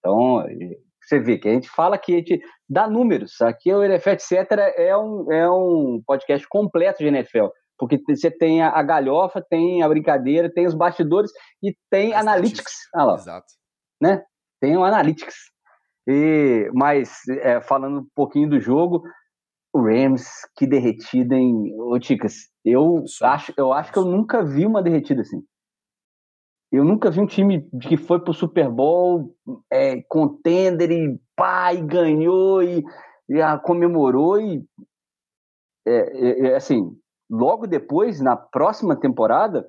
[0.00, 0.44] Então,
[1.00, 3.40] você vê que a gente fala que a gente dá números.
[3.40, 4.34] Aqui o NFL, etc.,
[4.76, 7.46] é um, é um podcast completo de NFL
[7.78, 11.30] porque você tem a, galhofa, tem a brincadeira, tem os bastidores
[11.62, 12.72] e tem As analytics.
[12.94, 13.46] Ah lá, Exato.
[14.00, 14.22] Né?
[14.60, 15.34] Tem o analytics.
[16.08, 19.02] E, mas, é, falando um pouquinho do jogo,
[19.76, 21.74] o Rams, que derretida em.
[21.78, 25.42] Ô, Ticas, eu acho, eu acho que eu nunca vi uma derretida assim.
[26.72, 29.36] Eu nunca vi um time que foi pro Super Bowl,
[29.70, 32.82] é, contender e pá, e ganhou e,
[33.28, 34.64] e a, comemorou e.
[35.86, 36.90] É, é, assim,
[37.30, 39.66] logo depois, na próxima temporada,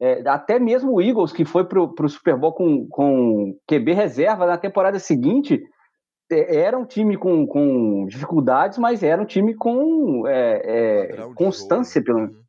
[0.00, 4.46] é, até mesmo o Eagles, que foi para o Super Bowl com, com QB reserva
[4.46, 5.62] na temporada seguinte,
[6.32, 10.62] é, era um time com, com dificuldades, mas era um time com é,
[11.12, 12.36] é constância, pelo menos.
[12.36, 12.40] Uhum.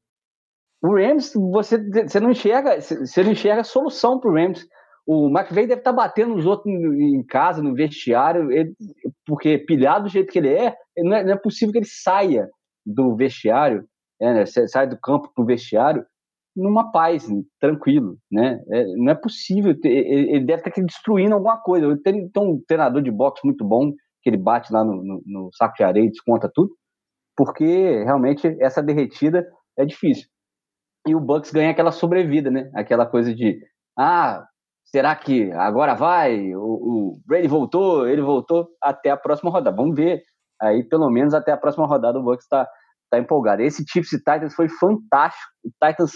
[0.84, 4.66] O Rams, você, você não enxerga, você não enxerga solução para o Rams.
[5.06, 8.74] O McVay deve estar tá batendo nos outros em casa, no vestiário, ele,
[9.26, 12.50] porque pilhado do jeito que ele é, não é, não é possível que ele saia
[12.86, 13.86] do vestiário
[14.22, 14.46] é, né?
[14.46, 16.06] Sai do campo para o vestiário
[16.56, 17.28] numa paz,
[17.60, 18.62] tranquilo, né?
[18.70, 21.98] É, não é possível, ter, ele deve estar destruindo alguma coisa.
[22.04, 23.92] Tem, tem um treinador de boxe muito bom,
[24.22, 26.72] que ele bate lá no, no, no saco de areia e desconta tudo,
[27.36, 29.48] porque realmente essa derretida
[29.78, 30.28] é difícil.
[31.08, 32.70] E o Bucks ganha aquela sobrevida, né?
[32.76, 33.60] Aquela coisa de,
[33.98, 34.46] ah,
[34.86, 36.54] será que agora vai?
[36.54, 39.76] O, o Brady voltou, ele voltou até a próxima rodada.
[39.76, 40.22] Vamos ver.
[40.62, 42.68] Aí, pelo menos até a próxima rodada, o Bucks está
[43.12, 43.62] tá empolgado.
[43.62, 45.52] Esse Chiefs e Titans foi fantástico.
[45.64, 46.12] O Titans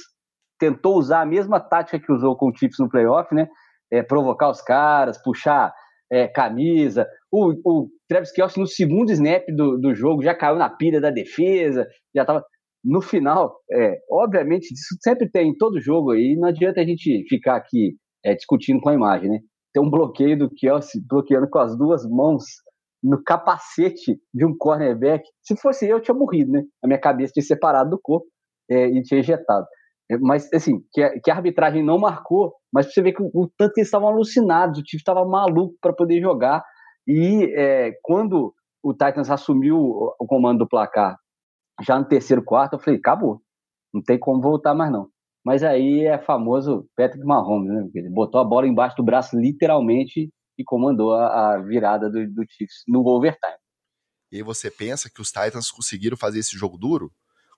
[0.59, 3.47] tentou usar a mesma tática que usou com o Chiefs no playoff, né?
[3.91, 5.73] É, provocar os caras, puxar
[6.11, 7.07] é, camisa.
[7.31, 11.11] O, o Travis Kelce, no segundo snap do, do jogo, já caiu na pilha da
[11.11, 12.43] defesa, já estava
[12.83, 17.25] no final, é, obviamente, isso sempre tem em todo jogo aí, não adianta a gente
[17.27, 19.39] ficar aqui é, discutindo com a imagem, né?
[19.73, 22.43] Tem um bloqueio do Kelsey bloqueando com as duas mãos
[23.05, 25.23] no capacete de um cornerback.
[25.43, 26.63] Se fosse eu, eu tinha morrido, né?
[26.83, 28.25] A minha cabeça tinha separado do corpo
[28.69, 29.65] é, e tinha ejetado.
[30.11, 33.29] É, mas, assim, que a, que a, arbitragem não marcou, mas você vê que o,
[33.33, 36.63] o tanto que eles estavam alucinados, o time estava maluco para poder jogar.
[37.07, 38.53] E é, quando
[38.83, 41.17] o Titans assumiu o, o comando do placar
[41.81, 43.41] já no terceiro quarto, eu falei, acabou.
[43.93, 45.09] Não tem como voltar mais, não.
[45.45, 47.87] Mas aí é famoso Patrick Mahomes, né?
[47.93, 52.45] Ele botou a bola embaixo do braço, literalmente, e comandou a, a virada do, do
[52.49, 53.57] Chiefs no overtime.
[54.31, 57.11] E aí você pensa que os Titans conseguiram fazer esse jogo duro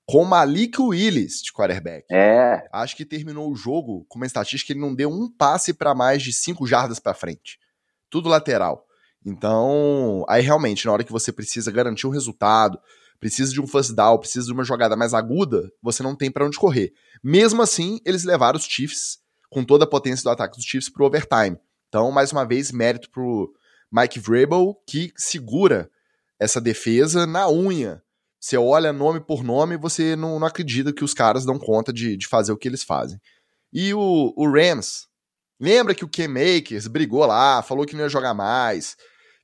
[0.06, 2.06] com Malik Willis de quarterback.
[2.10, 2.68] É.
[2.72, 5.94] Acho que terminou o jogo com uma estatística que ele não deu um passe para
[5.94, 7.60] mais de cinco jardas para frente.
[8.10, 8.86] Tudo lateral.
[9.26, 12.80] Então, aí realmente, na hora que você precisa garantir um resultado,
[13.20, 16.46] precisa de um first down, precisa de uma jogada mais aguda, você não tem para
[16.46, 16.94] onde correr.
[17.22, 19.20] Mesmo assim, eles levaram os Chiefs,
[19.50, 21.58] com toda a potência do ataque dos Chiefs, pro overtime.
[21.88, 23.52] Então, mais uma vez, mérito pro
[23.92, 25.90] Mike Vrabel, que segura
[26.40, 28.02] essa defesa na unha.
[28.40, 32.16] Você olha nome por nome você não, não acredita que os caras dão conta de,
[32.16, 33.20] de fazer o que eles fazem.
[33.74, 35.08] E o, o Rams,
[35.60, 38.96] lembra que o Cam Makers brigou lá, falou que não ia jogar mais,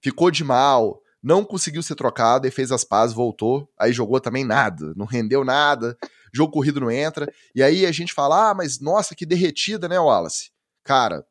[0.02, 4.44] ficou de mal, não conseguiu ser trocado e fez as pazes, voltou, aí jogou também
[4.44, 5.98] nada, não rendeu nada,
[6.34, 10.00] jogo corrido não entra, e aí a gente fala, ah, mas nossa, que derretida, né,
[10.00, 10.52] Wallace?
[10.84, 11.26] Cara,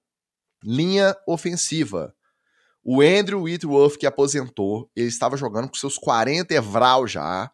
[0.64, 2.14] linha ofensiva.
[2.84, 7.50] O Andrew Whitworth, que aposentou, ele estava jogando com seus 40 evral já,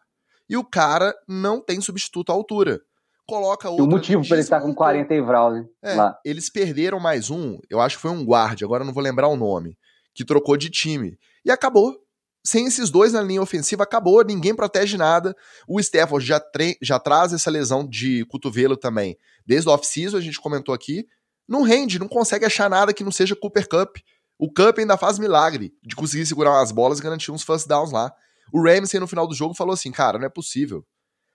[0.49, 2.81] e o cara não tem substituto à altura.
[3.27, 3.85] Coloca outro.
[3.85, 5.65] o motivo para ele estar com 40 evral, né?
[5.83, 6.19] É, lá.
[6.25, 9.37] Eles perderam mais um, eu acho que foi um guarda, agora não vou lembrar o
[9.37, 9.77] nome,
[10.15, 11.15] que trocou de time.
[11.45, 11.95] E acabou
[12.43, 15.35] sem esses dois na linha ofensiva, acabou, ninguém protege nada.
[15.67, 16.41] O Stafford já,
[16.81, 19.15] já traz essa lesão de cotovelo também.
[19.45, 21.05] Desde o off-season, a gente comentou aqui,
[21.49, 23.97] não rende, não consegue achar nada que não seja Cooper Cup.
[24.37, 27.91] O Cup ainda faz milagre de conseguir segurar umas bolas e garantir uns first downs
[27.91, 28.13] lá.
[28.53, 30.85] O Ramsey no final do jogo falou assim, cara, não é possível.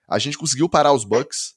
[0.07, 1.55] A gente conseguiu parar os Bucks.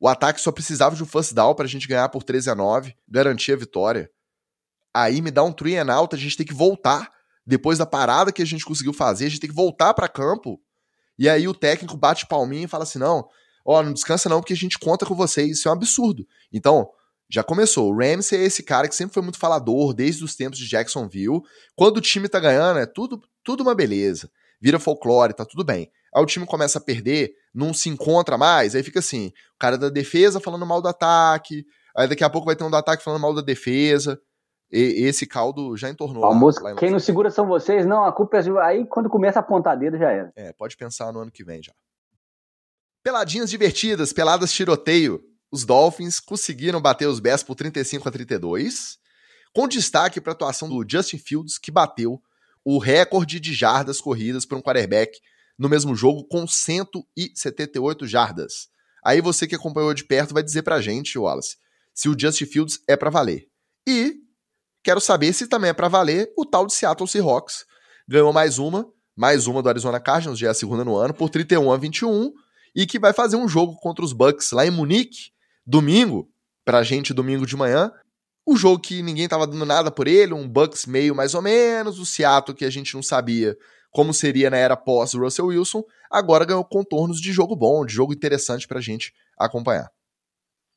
[0.00, 2.96] O ataque só precisava de um first down pra gente ganhar por 13 a 9,
[3.06, 4.10] garantir a vitória.
[4.94, 7.10] Aí me dá um three and out, a gente tem que voltar
[7.46, 10.60] depois da parada que a gente conseguiu fazer, a gente tem que voltar para campo.
[11.18, 13.28] E aí o técnico bate palminha e fala assim: não,
[13.64, 15.58] ó, não descansa não, porque a gente conta com vocês.
[15.58, 16.26] Isso é um absurdo.
[16.52, 16.88] Então,
[17.30, 17.92] já começou.
[17.92, 21.42] O Ramsey é esse cara que sempre foi muito falador, desde os tempos de Jacksonville.
[21.76, 24.30] Quando o time tá ganhando, é tudo, tudo uma beleza.
[24.60, 25.90] Vira folclore, tá tudo bem.
[26.14, 29.76] Aí o time começa a perder, não se encontra mais, aí fica assim: o cara
[29.76, 31.64] da defesa falando mal do ataque,
[31.96, 34.20] aí daqui a pouco vai ter um do ataque falando mal da defesa.
[34.70, 36.22] E, esse caldo já entornou.
[36.22, 38.42] Lá, lá quem não segura são vocês, não, a culpa é.
[38.62, 40.32] Aí quando começa a apontar dedo já era.
[40.34, 41.72] É, pode pensar no ano que vem já.
[43.02, 45.22] Peladinhas divertidas, peladas tiroteio.
[45.50, 48.98] Os Dolphins conseguiram bater os Bears por 35 a 32,
[49.54, 52.20] com destaque para a atuação do Justin Fields, que bateu
[52.64, 55.18] o recorde de jardas corridas por um quarterback
[55.58, 58.68] no mesmo jogo com 178 jardas.
[59.04, 61.56] Aí você que acompanhou de perto vai dizer pra gente, Wallace,
[61.94, 63.48] se o Justin Fields é para valer.
[63.86, 64.28] E
[64.88, 67.66] Quero saber se também é para valer o tal de Seattle Seahawks.
[68.08, 71.28] Ganhou mais uma, mais uma do Arizona Cardinals, já é a segunda no ano, por
[71.28, 72.32] 31 a 21,
[72.74, 75.30] e que vai fazer um jogo contra os Bucks lá em Munique,
[75.68, 76.26] domingo,
[76.64, 77.92] pra gente domingo de manhã.
[78.46, 81.98] O jogo que ninguém tava dando nada por ele, um Bucks meio mais ou menos,
[81.98, 83.54] o Seattle que a gente não sabia
[83.90, 88.12] como seria na era pós Russell Wilson, agora ganhou contornos de jogo bom, de jogo
[88.12, 89.88] interessante pra gente acompanhar.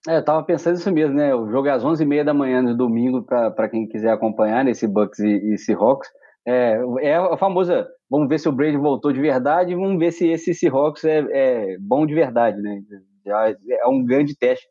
[0.08, 1.34] É, eu tava pensando isso mesmo, né?
[1.36, 5.20] O jogo é às 11h30 da manhã no domingo, para quem quiser acompanhar nesse Bucks
[5.20, 6.10] e, e Seahawks.
[6.46, 10.28] É, é a famosa, vamos ver se o Brady voltou de verdade, vamos ver se
[10.28, 12.82] esse Seahawks é, é bom de verdade, né?
[13.26, 14.66] É um grande teste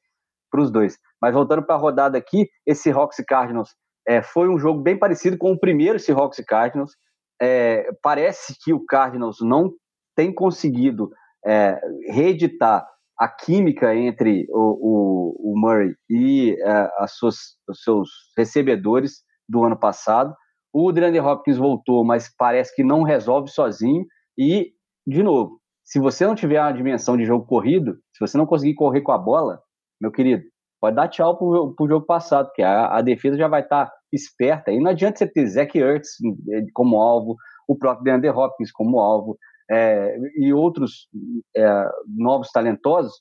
[0.50, 0.98] para os dois.
[1.20, 3.70] Mas voltando para a rodada aqui, esse Seahawks e Cardinals
[4.06, 6.92] é, foi um jogo bem parecido com o primeiro Seahawks e Cardinals.
[7.40, 9.70] É, parece que o Cardinals não
[10.16, 11.10] tem conseguido
[11.44, 12.86] é, reeditar
[13.18, 17.36] a química entre o, o, o Murray e uh, suas,
[17.68, 20.34] os seus recebedores do ano passado.
[20.72, 24.06] O DeAndre Hopkins voltou, mas parece que não resolve sozinho.
[24.38, 24.72] E,
[25.06, 28.74] de novo, se você não tiver uma dimensão de jogo corrido, se você não conseguir
[28.74, 29.60] correr com a bola,
[30.00, 30.42] meu querido,
[30.80, 33.92] pode dar tchau pro, pro jogo passado, porque a, a defesa já vai estar tá
[34.12, 34.70] esperta.
[34.70, 36.16] E não adianta você ter Zach Ertz
[36.50, 37.36] eh, como alvo,
[37.68, 39.36] o próprio DeAndre Hopkins como alvo.
[39.70, 41.08] é, e outros
[41.56, 43.12] é, novos talentosos,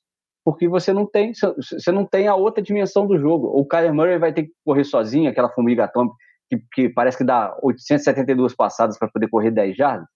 [0.44, 3.48] porque você não tem você não tem a outra dimensão do jogo.
[3.48, 6.16] O Kyler Murray vai ter que correr sozinho, aquela formiga atômica
[6.50, 10.08] que, que parece que dá 872 passadas para poder correr 10 jardas.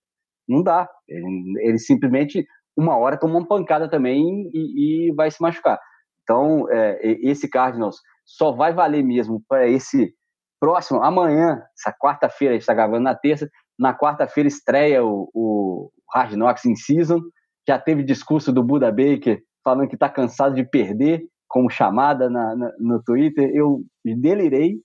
[0.47, 0.89] Não dá.
[1.07, 2.45] Ele, ele, simplesmente,
[2.75, 5.79] uma hora, toma uma pancada também e, e vai se machucar.
[6.23, 10.13] Então, é, esse Cardinals só vai valer mesmo para esse
[10.59, 15.91] próximo, amanhã, essa quarta-feira, a gente está gravando na terça, na quarta-feira estreia o, o
[16.13, 17.19] Hard Knocks in Season,
[17.67, 22.55] já teve discurso do Buda Baker falando que está cansado de perder, como chamada na,
[22.55, 24.79] na, no Twitter, eu delirei.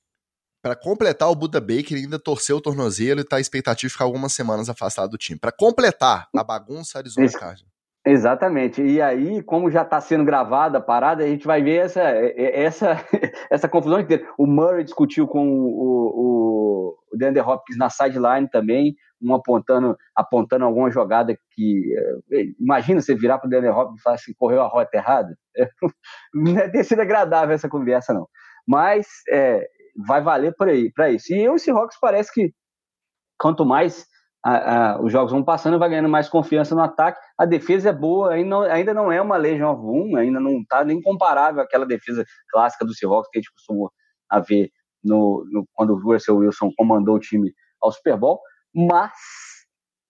[0.63, 4.33] Para completar, o Buda Baker ainda torceu o tornozelo e está expectativa de ficar algumas
[4.33, 5.39] semanas afastado do time.
[5.39, 7.78] Para completar a bagunça Arizona Esse, Cardinals.
[8.09, 8.83] Exatamente.
[8.83, 12.97] E aí, como já está sendo gravada a parada, a gente vai ver essa, essa,
[13.51, 14.27] essa confusão inteira.
[14.39, 20.91] O Murray discutiu com o, o, o Hopkins na sideline também, um apontando, apontando alguma
[20.91, 21.95] jogada que.
[22.33, 25.37] Eh, imagina você virar para o DeAndre Hopkins e falar assim: correu a rota errada.
[26.33, 28.27] Não é ter sido agradável essa conversa, não.
[28.67, 29.67] Mas é,
[30.07, 31.35] vai valer para isso.
[31.35, 32.55] E o Seahawks parece que
[33.39, 34.07] quanto mais
[34.45, 37.21] a, a, os jogos vão passando, vai ganhando mais confiança no ataque.
[37.37, 40.61] A defesa é boa, ainda não, ainda não é uma Legion of Boom, ainda não
[40.61, 43.91] está nem comparável àquela defesa clássica do Seahawks que a gente costumou
[44.47, 44.71] ver
[45.03, 48.41] no, no, quando o Russell Wilson comandou o time ao Super Bowl,
[48.75, 49.13] mas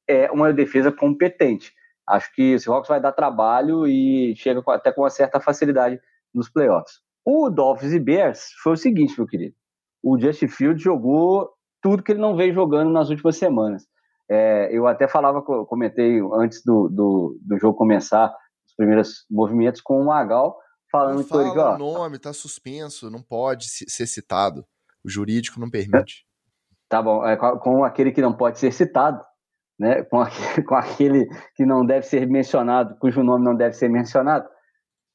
[0.09, 1.73] é uma defesa competente.
[2.07, 6.01] Acho que o Seahawks vai dar trabalho e chega até com uma certa facilidade
[6.35, 7.01] nos playoffs.
[7.25, 9.55] O Dolphins e Bears foi o seguinte, meu querido.
[10.03, 11.51] O Justin Field jogou
[11.83, 13.87] tudo que ele não veio jogando nas últimas semanas.
[14.31, 18.29] É, eu até falava, comentei antes do, do, do, jogo começar,
[18.67, 20.59] os primeiros movimentos com o Magal,
[20.93, 21.75] falando com ele que, ó...
[21.75, 24.65] o nome, tá suspenso, não pode ser citado.
[25.05, 26.27] O jurídico não permite.
[26.89, 29.23] Tá bom, é, com aquele que não pode ser citado,
[29.79, 30.03] né?
[30.05, 34.49] Com aquele, com aquele que não deve ser mencionado, cujo nome não deve ser mencionado,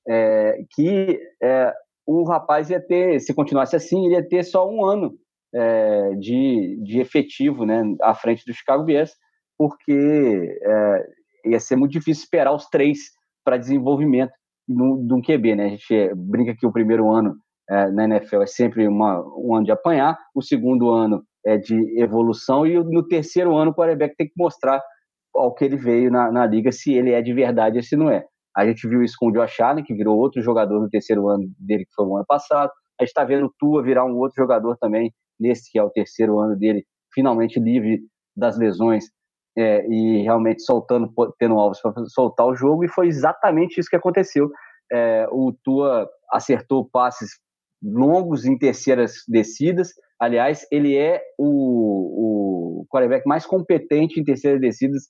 [0.08, 1.74] é, que é,
[2.06, 5.14] o rapaz ia ter, se continuasse assim, ele ia ter só um ano
[5.54, 9.12] é, de, de efetivo né, à frente do Chicago Bears,
[9.58, 11.06] porque é,
[11.46, 13.00] ia ser muito difícil esperar os três
[13.46, 14.32] para desenvolvimento
[14.68, 15.56] de um QB.
[15.56, 15.66] Né?
[15.66, 17.36] A gente brinca que o primeiro ano
[17.70, 22.02] é, na NFL é sempre uma, um ano de apanhar, o segundo ano é de
[22.02, 24.82] evolução, e no terceiro ano o quarterback tem que mostrar
[25.36, 28.10] ao que ele veio na, na liga, se ele é de verdade ou se não
[28.10, 28.24] é.
[28.56, 31.46] A gente viu isso com o Josh Allen, que virou outro jogador no terceiro ano
[31.58, 32.72] dele, que foi o ano passado.
[33.00, 35.90] A gente está vendo o Tua virar um outro jogador também nesse que é o
[35.90, 38.02] terceiro ano dele, finalmente livre
[38.36, 39.06] das lesões
[39.58, 43.96] é, e realmente soltando, tendo alvos para soltar o jogo, e foi exatamente isso que
[43.96, 44.50] aconteceu.
[44.92, 47.32] É, o Tua acertou passes
[47.82, 49.92] longos em terceiras descidas.
[50.20, 55.04] Aliás, ele é o, o quarterback mais competente em terceiras descidas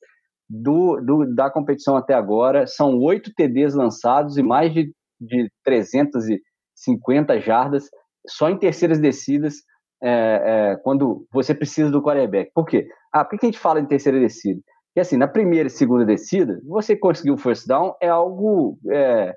[0.49, 2.65] do, do, da competição até agora.
[2.67, 7.89] São oito TDs lançados e mais de, de 350 jardas
[8.27, 9.55] só em terceiras descidas
[10.03, 12.51] é, é, quando você precisa do quarterback.
[12.53, 12.87] Por quê?
[13.11, 14.59] Ah, por que a gente fala em terceira descida?
[14.87, 19.33] Porque assim, na primeira e segunda descida, você conseguir o first down é algo é,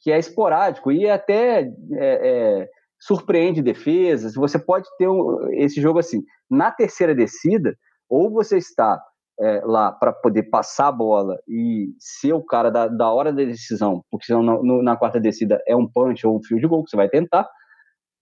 [0.00, 2.68] que é esporádico e até é, é,
[3.00, 4.34] surpreende defesas.
[4.34, 6.22] Você pode ter um, esse jogo assim.
[6.50, 7.74] Na terceira descida,
[8.08, 9.00] ou você está
[9.40, 13.42] é, lá para poder passar a bola e ser o cara da, da hora da
[13.44, 16.90] decisão, porque senão na, na quarta descida é um punch ou um field goal que
[16.90, 17.48] você vai tentar,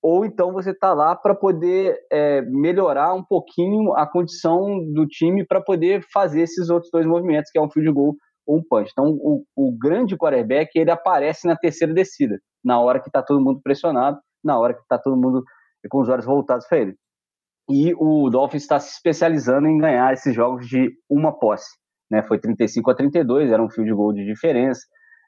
[0.02, 5.46] ou então você está lá para poder é, melhorar um pouquinho a condição do time
[5.46, 8.90] para poder fazer esses outros dois movimentos, que é um field goal ou um punch.
[8.92, 13.44] Então, o, o grande quarterback ele aparece na terceira descida, na hora que está todo
[13.44, 15.44] mundo pressionado, na hora que está todo mundo
[15.90, 16.96] com os olhos voltados para ele.
[17.70, 21.70] E o Dolphins está se especializando em ganhar esses jogos de uma posse.
[22.10, 22.22] Né?
[22.22, 24.80] Foi 35 a 32, era um field goal de diferença.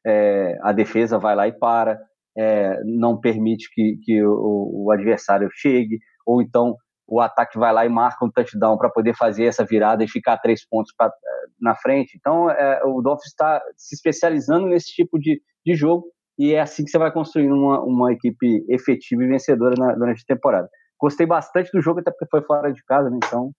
[0.05, 2.01] É, a defesa vai lá e para
[2.37, 6.77] é, não permite que, que o, o, adversário chegue, ou então
[7.07, 10.39] o ataque vai lá e marca um touchdown para poder fazer essa virada e ficar
[10.39, 11.13] três pontos pra,
[11.61, 12.17] na frente.
[12.19, 16.07] Então, é, o Dolphins está se especializando nesse tipo de, de jogo
[16.39, 20.23] e é assim que você vai construindo uma, uma equipe efetiva e vencedora na, durante
[20.23, 20.69] a temporada.
[20.99, 23.19] Gostei bastante do jogo, até porque foi fora de casa, né?
[23.23, 23.51] então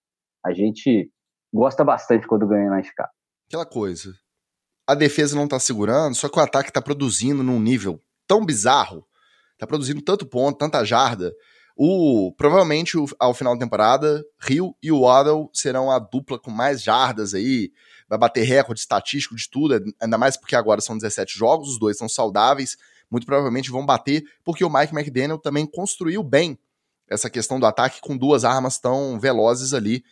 [0.45, 1.09] a gente
[1.53, 3.11] gosta bastante quando ganha na Chicago.
[3.47, 4.13] Aquela coisa,
[4.87, 9.05] a defesa não está segurando, só que o ataque está produzindo num nível tão bizarro,
[9.57, 11.33] tá produzindo tanto ponto, tanta jarda.
[11.75, 16.83] O, provavelmente ao final da temporada, Rio e o Waddle serão a dupla com mais
[16.83, 17.71] jardas aí,
[18.07, 21.97] vai bater recorde estatístico de tudo, ainda mais porque agora são 17 jogos, os dois
[21.97, 22.77] são saudáveis,
[23.09, 26.59] muito provavelmente vão bater, porque o Mike McDaniel também construiu bem
[27.07, 30.03] essa questão do ataque com duas armas tão velozes ali.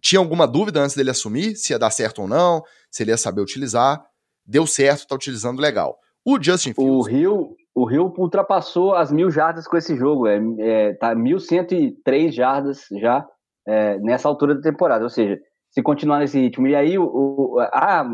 [0.00, 3.16] tinha alguma dúvida antes dele assumir se ia dar certo ou não, se ele ia
[3.16, 4.02] saber utilizar.
[4.46, 6.00] Deu certo, tá utilizando legal.
[6.24, 6.92] O Justin Fields.
[6.92, 10.26] O Rio, o Rio ultrapassou as mil jardas com esse jogo.
[10.26, 13.26] É, é, tá 1.103 jardas já
[13.66, 15.04] é, nessa altura da temporada.
[15.04, 15.40] Ou seja,
[15.70, 16.66] se continuar nesse ritmo.
[16.66, 18.04] E aí, o, o, ah,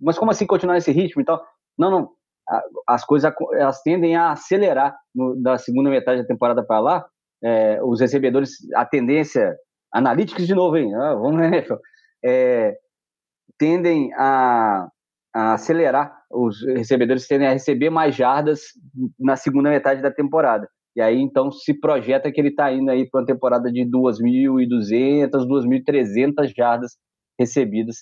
[0.00, 1.44] mas como assim continuar nesse ritmo e tal?
[1.78, 2.10] Não, não.
[2.86, 7.06] As coisas elas tendem a acelerar no, da segunda metade da temporada para lá.
[7.42, 9.54] É, os recebedores, a tendência,
[9.92, 10.94] analíticos de novo, hein?
[10.94, 11.64] Ah, vamos né?
[12.24, 12.74] É,
[13.58, 14.88] tendem a,
[15.34, 16.16] a acelerar.
[16.30, 18.62] Os recebedores tendem a receber mais jardas
[19.18, 20.68] na segunda metade da temporada.
[20.96, 25.30] E aí, então, se projeta que ele está indo aí para uma temporada de 2.200,
[25.30, 26.92] 2.300 jardas
[27.38, 27.96] recebidas,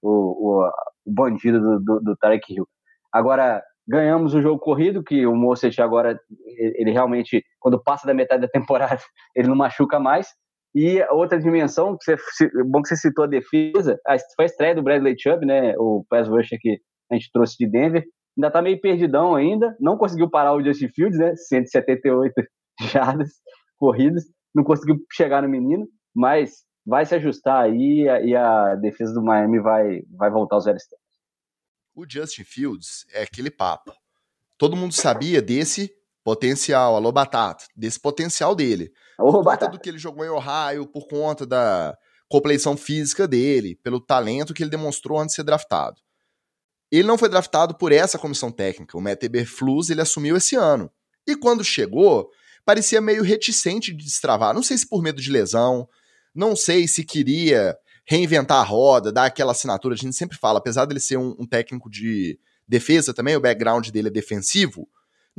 [0.00, 0.70] o, o,
[1.04, 2.66] o bandido do, do, do Tarek Hill.
[3.12, 8.40] Agora, ganhamos o jogo corrido, que o Mosset agora, ele realmente, quando passa da metade
[8.40, 9.00] da temporada,
[9.36, 10.28] ele não machuca mais.
[10.80, 13.98] E outra dimensão, que você, bom que você citou a defesa,
[14.36, 16.78] foi a estreia do Bradley Chubb, né, o pass rusher que
[17.10, 18.04] a gente trouxe de Denver,
[18.36, 21.34] ainda tá meio perdidão ainda, não conseguiu parar o Justin Fields, né?
[21.34, 22.32] 178
[22.92, 23.30] jardas
[23.76, 24.22] corridas,
[24.54, 29.58] não conseguiu chegar no menino, mas vai se ajustar aí e a, defesa do Miami
[29.58, 31.04] vai, vai voltar aos velhos tempos.
[31.92, 33.92] O Justin Fields é aquele papo.
[34.56, 35.90] Todo mundo sabia desse
[36.28, 38.92] potencial, alô Batata, desse potencial dele.
[39.16, 39.72] Por conta batata.
[39.72, 41.96] do que ele jogou em Ohio, por conta da
[42.28, 45.96] compleição física dele, pelo talento que ele demonstrou antes de ser draftado.
[46.92, 48.98] Ele não foi draftado por essa comissão técnica.
[48.98, 50.90] O Matt Eberflus ele assumiu esse ano.
[51.26, 52.28] E quando chegou,
[52.62, 54.52] parecia meio reticente de destravar.
[54.52, 55.88] Não sei se por medo de lesão,
[56.34, 57.74] não sei se queria
[58.06, 59.94] reinventar a roda, dar aquela assinatura.
[59.94, 63.88] A gente sempre fala, apesar dele ser um, um técnico de defesa também, o background
[63.88, 64.86] dele é defensivo.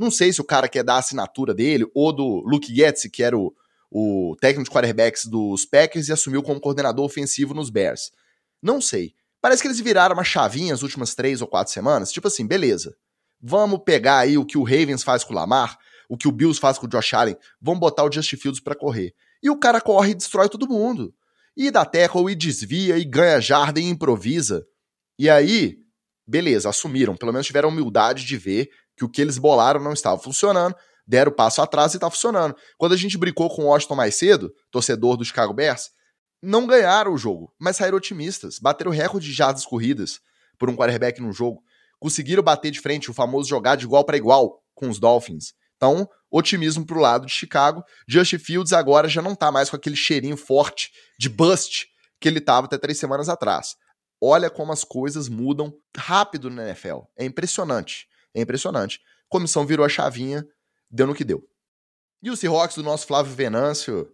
[0.00, 3.22] Não sei se o cara quer dar a assinatura dele, ou do Luke Getz, que
[3.22, 3.54] era o,
[3.90, 8.10] o técnico de quarterbacks dos Packers e assumiu como coordenador ofensivo nos Bears.
[8.62, 9.12] Não sei.
[9.42, 12.10] Parece que eles viraram uma chavinha as últimas três ou quatro semanas.
[12.10, 12.96] Tipo assim, beleza.
[13.42, 15.78] Vamos pegar aí o que o Ravens faz com o Lamar,
[16.08, 18.74] o que o Bills faz com o Josh Allen, vamos botar o Justin Fields para
[18.74, 19.12] correr.
[19.42, 21.14] E o cara corre e destrói todo mundo.
[21.54, 24.66] E dá tackle e desvia e ganha jarda e improvisa.
[25.18, 25.76] E aí,
[26.26, 27.14] beleza, assumiram.
[27.14, 28.70] Pelo menos tiveram humildade de ver
[29.00, 30.76] que o que eles bolaram não estava funcionando.
[31.06, 32.54] Deram passo atrás e tá funcionando.
[32.76, 35.88] Quando a gente brincou com o Washington mais cedo, torcedor do Chicago Bears,
[36.42, 38.58] não ganharam o jogo, mas saíram otimistas.
[38.58, 40.20] Bateram recorde de jardas corridas
[40.58, 41.62] por um quarterback no jogo.
[41.98, 45.54] Conseguiram bater de frente o famoso jogar de igual para igual com os Dolphins.
[45.76, 47.82] Então, otimismo pro lado de Chicago.
[48.06, 51.86] Justin Fields agora já não tá mais com aquele cheirinho forte de bust
[52.20, 53.76] que ele tava até três semanas atrás.
[54.22, 56.98] Olha como as coisas mudam rápido na NFL.
[57.16, 58.09] É impressionante.
[58.34, 59.00] É impressionante.
[59.28, 60.46] Comissão virou a chavinha,
[60.90, 61.42] deu no que deu.
[62.22, 64.08] E o Seahawks do nosso Flávio Venâncio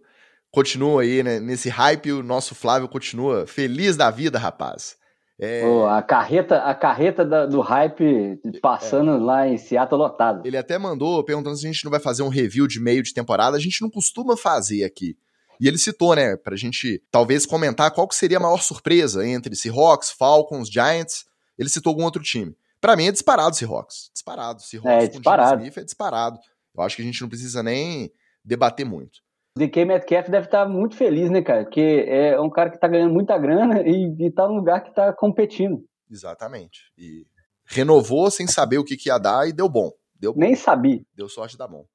[0.51, 4.97] continua aí né, nesse hype, o nosso Flávio continua feliz da vida, rapaz.
[5.39, 5.63] É...
[5.65, 9.17] Oh, a carreta, a carreta da, do hype passando é.
[9.17, 10.45] lá em Seattle lotado.
[10.45, 13.13] Ele até mandou perguntando se a gente não vai fazer um review de meio de
[13.13, 13.55] temporada.
[13.55, 15.15] A gente não costuma fazer aqui.
[15.59, 19.55] E ele citou, né, pra gente talvez comentar qual que seria a maior surpresa entre
[19.55, 21.25] Seahawks, Falcons, Giants.
[21.57, 22.55] Ele citou algum outro time.
[22.79, 24.09] Para mim é disparado Seahawks.
[24.13, 24.61] Disparado.
[24.61, 25.61] Seahawks é, disparado.
[25.61, 26.39] Smith é disparado.
[26.75, 28.11] Eu acho que a gente não precisa nem
[28.43, 29.19] debater muito.
[29.57, 31.63] DK Metcalf deve estar muito feliz, né, cara?
[31.63, 35.11] Porque é um cara que está ganhando muita grana e, está num lugar que está
[35.11, 35.83] competindo.
[36.09, 36.91] Exatamente.
[36.97, 37.25] E
[37.65, 39.91] renovou sem saber o que, que ia dar e deu bom.
[40.15, 40.39] Deu bom.
[40.39, 41.01] Nem sabia.
[41.15, 41.85] Deu sorte dar bom.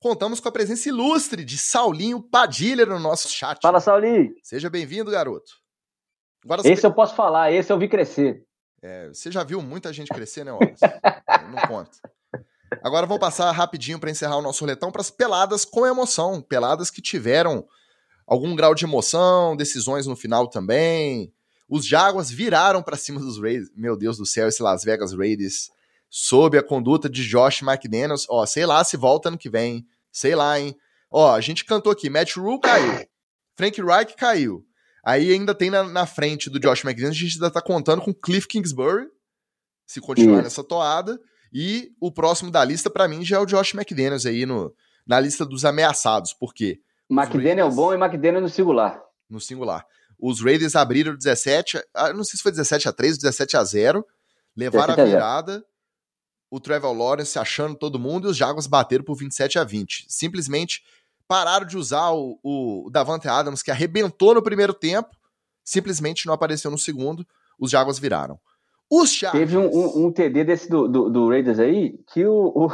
[0.00, 3.60] Contamos com a presença ilustre de Saulinho Padilha no nosso chat.
[3.62, 4.32] Fala, Saulinho.
[4.42, 5.52] Seja bem-vindo, garoto.
[6.44, 8.44] Agora, esse eu posso falar, esse eu vi crescer.
[8.82, 10.82] É, você já viu muita gente crescer, né, Wallace?
[11.50, 11.98] Não conta.
[12.82, 16.42] Agora vamos passar rapidinho para encerrar o nosso roletão para as peladas com emoção.
[16.42, 17.64] Peladas que tiveram
[18.26, 21.32] algum grau de emoção, decisões no final também.
[21.68, 23.70] Os Jaguars viraram para cima dos Raiders.
[23.76, 25.70] Meu Deus do céu, esse Las Vegas Raiders.
[26.10, 28.26] Sob a conduta de Josh McDaniels.
[28.28, 29.86] Ó, sei lá se volta ano que vem.
[30.10, 30.76] Sei lá, hein?
[31.10, 32.10] Ó, a gente cantou aqui.
[32.10, 33.06] Matt Rule caiu.
[33.54, 34.66] Frank Reich caiu.
[35.04, 38.14] Aí ainda tem na, na frente do Josh McDaniels, a gente ainda tá contando com
[38.14, 39.08] Cliff Kingsbury,
[39.86, 40.44] se continuar Isso.
[40.44, 41.18] nessa toada.
[41.52, 44.74] E o próximo da lista, para mim, já é o Josh McDaniels aí no,
[45.06, 46.32] na lista dos ameaçados.
[46.32, 46.80] Por quê?
[47.10, 49.02] McDaniel Raiders, bom e McDaniel no singular.
[49.28, 49.86] No singular.
[50.18, 54.06] Os Raiders abriram 17, ah, não sei se foi 17 a 3, 17 a 0,
[54.56, 55.64] levaram 17 a virada,
[56.48, 60.06] o Trevor Lawrence achando todo mundo e os Jaguars bateram por 27 a 20.
[60.08, 60.82] Simplesmente
[61.32, 65.08] pararam de usar o, o Davante Adams, que arrebentou no primeiro tempo,
[65.64, 67.26] simplesmente não apareceu no segundo,
[67.58, 68.38] os Jaguars viraram.
[68.90, 69.50] Os Chargers.
[69.50, 72.70] Teve um, um, um TD desse do, do, do, Raiders aí que o, o,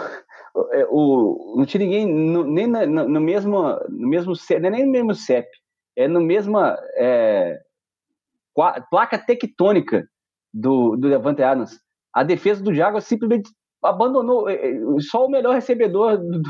[0.73, 5.15] é, o, não tinha ninguém no, nem no, no, mesmo no mesmo nem no mesmo
[5.15, 5.49] CEP
[5.97, 7.61] é no mesma é,
[8.91, 10.05] placa tectônica
[10.53, 11.79] do, do Levante Adams.
[12.13, 13.51] A defesa do Jaguars simplesmente
[13.85, 16.43] abandonou é, é, só o melhor recebedor do,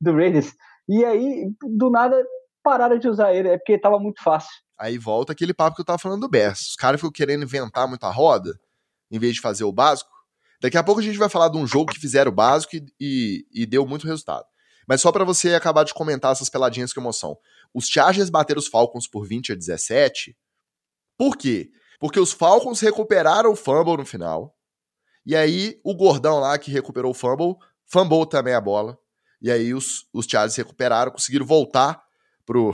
[0.00, 0.54] do Raiders.
[0.88, 2.16] E aí, do nada,
[2.62, 4.50] pararam de usar ele, é porque estava muito fácil.
[4.78, 6.70] Aí volta aquele papo que eu tava falando do Bears.
[6.70, 8.58] Os caras ficam querendo inventar muita roda,
[9.10, 10.10] em vez de fazer o básico.
[10.60, 12.84] Daqui a pouco a gente vai falar de um jogo que fizeram o básico e,
[13.00, 14.46] e, e deu muito resultado.
[14.86, 17.36] Mas só para você acabar de comentar essas peladinhas com emoção.
[17.72, 20.36] Os Chargers bateram os Falcons por 20 a 17.
[21.16, 21.70] Por quê?
[21.98, 24.56] Porque os Falcons recuperaram o fumble no final.
[25.24, 27.56] E aí o gordão lá que recuperou o fumble,
[27.86, 28.98] fumblou também a bola.
[29.42, 32.02] E aí os, os Chargers recuperaram, conseguiram voltar
[32.46, 32.72] pro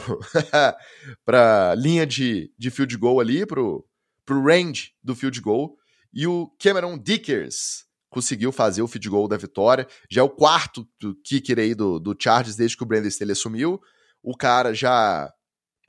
[1.24, 3.84] pra linha de, de field goal ali, pro,
[4.24, 5.76] pro range do field goal.
[6.12, 9.86] E o Cameron Dickers conseguiu fazer o field goal da vitória.
[10.10, 10.86] Já é o quarto
[11.24, 13.80] kicker aí do, do Chargers desde que o Brandon Staley assumiu.
[14.22, 15.32] O cara já.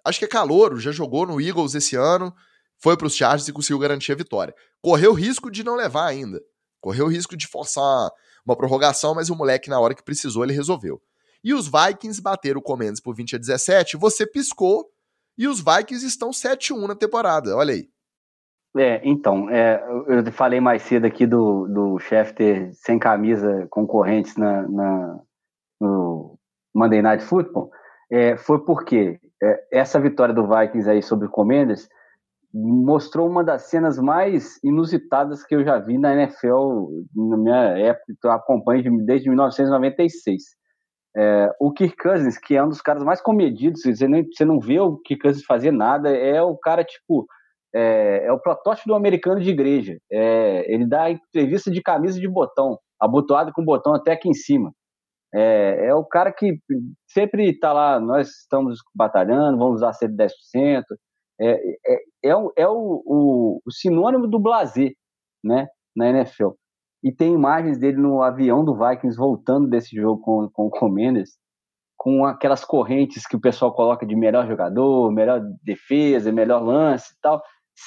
[0.06, 2.34] Acho que é calouro, já jogou no Eagles esse ano
[2.80, 4.56] foi para os Chargers e conseguiu garantir a vitória.
[4.82, 6.42] Correu risco de não levar ainda.
[6.80, 8.10] Correu risco de forçar
[8.50, 11.02] uma prorrogação, mas o moleque, na hora que precisou, ele resolveu.
[11.44, 13.98] E os Vikings bateram o Commanders por 20 a 17.
[13.98, 14.90] Você piscou
[15.38, 17.56] e os Vikings estão 7-1 na temporada.
[17.56, 17.88] Olha aí.
[18.78, 24.68] É, então, é, eu falei mais cedo aqui do, do Schefter sem camisa concorrentes na,
[24.68, 25.20] na,
[25.80, 26.38] no
[26.74, 27.72] Monday Night Football.
[28.12, 31.90] É, foi porque é, essa vitória do Vikings aí sobre o Commanders
[32.54, 38.14] mostrou uma das cenas mais inusitadas que eu já vi na NFL na minha época,
[38.20, 40.44] que eu acompanho desde 1996.
[41.16, 44.60] É, o Kirk Cousins, que é um dos caras mais comedidos, você, nem, você não
[44.60, 47.28] vê o Kirk Cousins fazer nada, é o cara, tipo,
[47.74, 49.98] é, é o protótipo do americano de igreja.
[50.12, 54.72] É, ele dá entrevista de camisa de botão, abotoado com botão até aqui em cima.
[55.34, 56.58] É, é o cara que
[57.08, 60.84] sempre está lá, nós estamos batalhando, vamos usar 110%,
[61.40, 61.52] é,
[61.88, 64.94] é, é, o, é o, o, o, sinônimo do blazer,
[65.44, 66.50] né, na NFL.
[67.04, 71.32] E tem imagens dele no avião do Vikings voltando desse jogo com, com o Commanders,
[71.98, 77.18] com aquelas correntes que o pessoal coloca de melhor jogador, melhor defesa, melhor lance e
[77.22, 77.42] tal,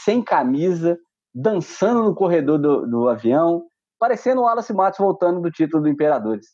[0.04, 0.98] sem camisa,
[1.34, 3.64] dançando no corredor do, do avião,
[3.98, 6.46] parecendo o Wallace Matos voltando do título do Imperadores.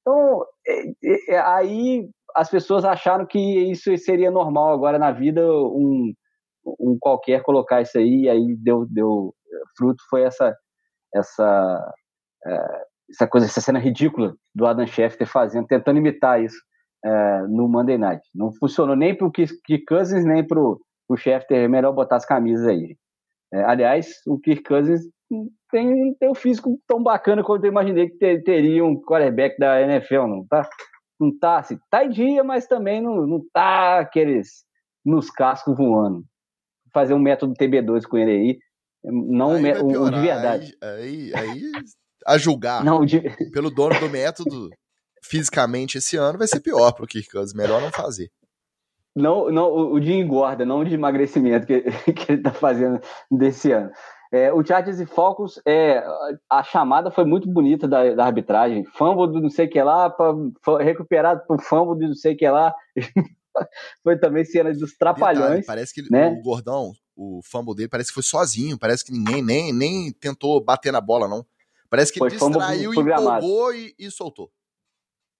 [0.00, 3.38] Então, é, é, aí as pessoas acharam que
[3.70, 6.12] isso seria normal agora na vida, um,
[6.80, 9.34] um qualquer colocar isso aí, e aí deu, deu
[9.76, 10.56] fruto, foi essa,
[11.14, 11.94] essa,
[12.46, 16.58] é, essa coisa, essa cena ridícula do Adam Schefter fazendo, tentando imitar isso
[17.04, 18.22] é, no Monday Night.
[18.34, 22.26] Não funcionou nem para o Kirk Cousins, nem para o Schefter, é melhor botar as
[22.26, 22.96] camisas aí.
[23.52, 25.02] É, aliás, o Kirk Cousins
[25.70, 29.80] tem, tem um físico tão bacana quanto eu imaginei que ter, teria um quarterback da
[29.80, 30.68] NFL, não tá?
[31.18, 34.66] Não tá, assim, tá em dia, mas também não, não tá aqueles
[35.04, 36.24] nos cascos voando
[36.96, 38.58] fazer um método TB2 com ele aí.
[39.04, 40.74] Não aí o, o, de verdade.
[40.82, 41.62] Aí, aí, aí
[42.26, 43.20] a julgar não, de...
[43.52, 44.70] pelo dono do método
[45.22, 47.54] fisicamente esse ano vai ser pior pro Kirk Cousins.
[47.54, 48.30] Melhor não fazer.
[49.14, 51.82] Não, não, o de engorda, não o de emagrecimento que,
[52.12, 52.98] que ele tá fazendo
[53.30, 53.90] desse ano.
[54.32, 56.02] É, o Chargers e Falcons, é,
[56.50, 58.84] a chamada foi muito bonita da, da arbitragem.
[58.96, 60.34] Fumble do não sei o que lá, pra,
[60.82, 62.74] recuperado pro fumble do não sei o que lá.
[64.02, 65.48] foi também cena dos trapalhões.
[65.48, 66.28] Detalhe, parece que né?
[66.28, 68.78] o gordão, o fumble dele, parece que foi sozinho.
[68.78, 71.44] Parece que ninguém nem, nem tentou bater na bola, não.
[71.88, 74.50] Parece que foi ele distraiu, empolgou e, e, soltou.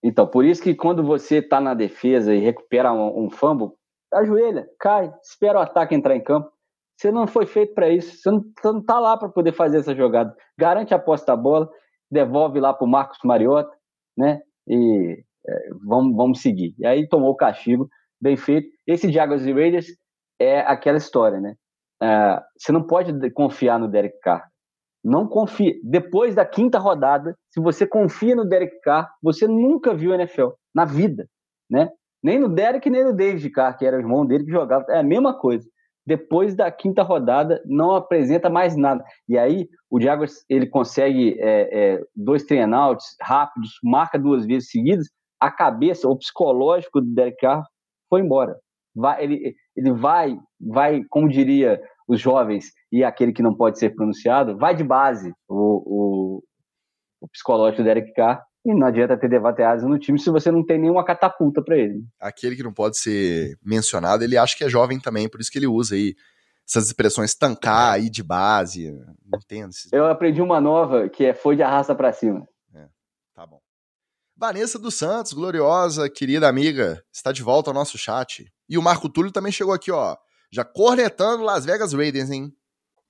[0.03, 3.73] Então, por isso que quando você tá na defesa e recupera um, um fumble,
[4.13, 6.51] ajoelha, cai, espera o ataque entrar em campo.
[6.97, 8.17] Você não foi feito para isso.
[8.17, 10.35] Você não, você não tá lá para poder fazer essa jogada.
[10.59, 11.69] Garante a posse da bola,
[12.11, 13.71] devolve lá pro Marcos Mariota,
[14.17, 14.41] né?
[14.67, 16.75] E é, vamos, vamos seguir.
[16.79, 17.89] E aí tomou o castigo
[18.21, 18.69] bem feito.
[18.87, 19.87] Esse Jaguars e Raiders
[20.41, 21.55] é aquela história, né?
[22.03, 24.47] Uh, você não pode confiar no Derek Carr.
[25.03, 25.81] Não confie.
[25.85, 30.85] Depois da quinta rodada, se você confia no Derek Carr, você nunca viu NFL na
[30.85, 31.27] vida,
[31.71, 31.91] né?
[32.23, 34.85] Nem no Derek nem no David Carr, que era o irmão dele que jogava.
[34.89, 35.65] É a mesma coisa.
[36.05, 39.05] Depois da quinta rodada, não apresenta mais nada.
[39.29, 45.09] E aí, o Jaguars ele consegue é, é, dois trainouts rápidos, marca duas vezes seguidas.
[45.41, 47.65] A cabeça, o psicológico do Derek Carr
[48.09, 48.57] foi embora.
[48.95, 53.95] Vai, ele, ele vai, vai, como diria os jovens e aquele que não pode ser
[53.95, 56.43] pronunciado, vai de base o, o,
[57.21, 60.65] o psicológico do Eric Carr e não adianta ter devateados no time se você não
[60.65, 62.05] tem nenhuma catapulta para ele.
[62.21, 65.59] Aquele que não pode ser mencionado, ele acha que é jovem também, por isso que
[65.59, 66.15] ele usa aí
[66.69, 68.91] essas expressões tancar aí de base.
[69.25, 69.71] Não entendo.
[69.93, 72.45] Eu aprendi uma nova que é foi de arrasta para cima.
[74.37, 78.45] Vanessa dos Santos, gloriosa, querida amiga, está de volta ao nosso chat.
[78.69, 80.15] E o Marco Túlio também chegou aqui, ó.
[80.53, 82.53] Já cornetando Las Vegas Raiders, hein?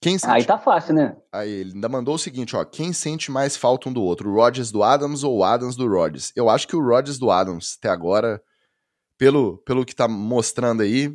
[0.00, 0.32] Quem sente...
[0.32, 1.16] Aí tá fácil, né?
[1.32, 2.64] Aí ele ainda mandou o seguinte, ó.
[2.64, 4.30] Quem sente mais falta um do outro?
[4.30, 6.32] O Rodgers do Adams ou o Adams do Rodgers?
[6.36, 8.40] Eu acho que o Rodgers do Adams, até agora,
[9.18, 11.08] pelo, pelo que tá mostrando aí,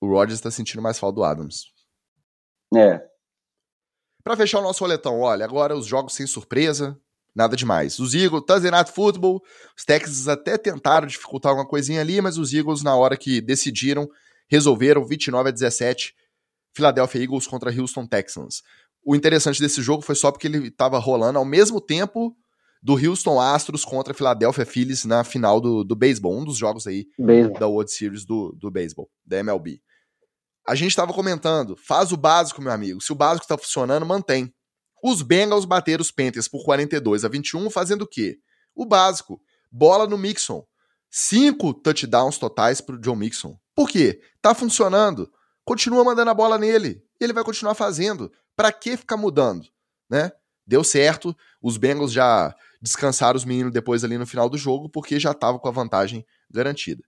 [0.00, 1.64] o Rodgers tá sentindo mais falta do Adams.
[2.76, 3.02] É.
[4.22, 7.00] Pra fechar o nosso roletão, olha, agora os jogos sem surpresa,
[7.34, 7.98] nada demais.
[7.98, 9.42] Os Eagles, Thursday Night Football,
[9.76, 14.08] os Texans até tentaram dificultar alguma coisinha ali, mas os Eagles, na hora que decidiram,
[14.48, 16.14] resolveram 29 a 17
[16.74, 18.62] Philadelphia Eagles contra Houston Texans.
[19.04, 22.36] O interessante desse jogo foi só porque ele estava rolando ao mesmo tempo
[22.82, 27.06] do Houston Astros contra Philadelphia Phillies na final do, do beisebol, um dos jogos aí
[27.18, 27.58] baseball.
[27.58, 29.80] da World Series do, do beisebol, da MLB.
[30.66, 33.00] A gente estava comentando, faz o básico, meu amigo.
[33.00, 34.52] Se o básico está funcionando, mantém.
[35.02, 38.38] Os Bengals bateram os Panthers por 42 a 21, fazendo o quê?
[38.74, 39.40] O básico.
[39.70, 40.64] Bola no Mixon.
[41.10, 43.58] Cinco touchdowns totais para o John Mixon.
[43.74, 44.20] Por quê?
[44.42, 45.30] Tá funcionando
[45.68, 47.04] continua mandando a bola nele.
[47.20, 48.32] E ele vai continuar fazendo.
[48.56, 49.68] Para que ficar mudando?
[50.08, 50.32] Né?
[50.66, 51.36] Deu certo.
[51.60, 55.60] Os Bengals já descansaram os meninos depois ali no final do jogo, porque já estavam
[55.60, 57.04] com a vantagem garantida.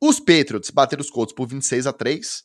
[0.00, 2.44] Os Patriots bateram os Colts por 26 a 3.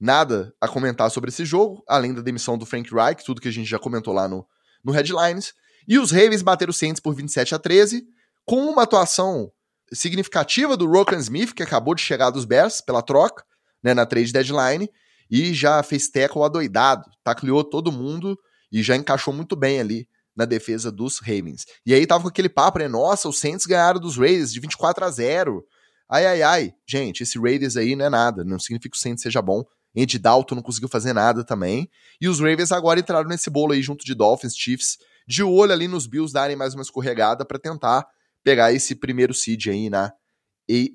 [0.00, 3.52] Nada a comentar sobre esse jogo, além da demissão do Frank Reich, tudo que a
[3.52, 4.46] gente já comentou lá no,
[4.84, 5.52] no Headlines.
[5.86, 8.06] E os Ravens bateram os Saints por 27 a 13,
[8.44, 9.50] com uma atuação
[9.92, 13.44] significativa do Rokan Smith, que acabou de chegar dos Bears pela troca,
[13.82, 14.88] né, na trade deadline
[15.30, 18.38] e já fez tackle adoidado, tacleou todo mundo
[18.72, 21.66] e já encaixou muito bem ali na defesa dos Ravens.
[21.84, 22.88] E aí tava com aquele papo, né?
[22.88, 25.64] Nossa, os Saints ganharam dos Raiders de 24 a 0.
[26.08, 26.74] Ai, ai, ai.
[26.88, 28.44] Gente, esse Raiders aí não é nada.
[28.44, 29.64] Não significa que o Saints seja bom.
[29.96, 31.88] Andy Dalton não conseguiu fazer nada também.
[32.20, 35.88] E os Ravens agora entraram nesse bolo aí junto de Dolphins, Chiefs, de olho ali
[35.88, 38.06] nos Bills darem mais uma escorregada para tentar
[38.42, 40.12] pegar esse primeiro seed aí na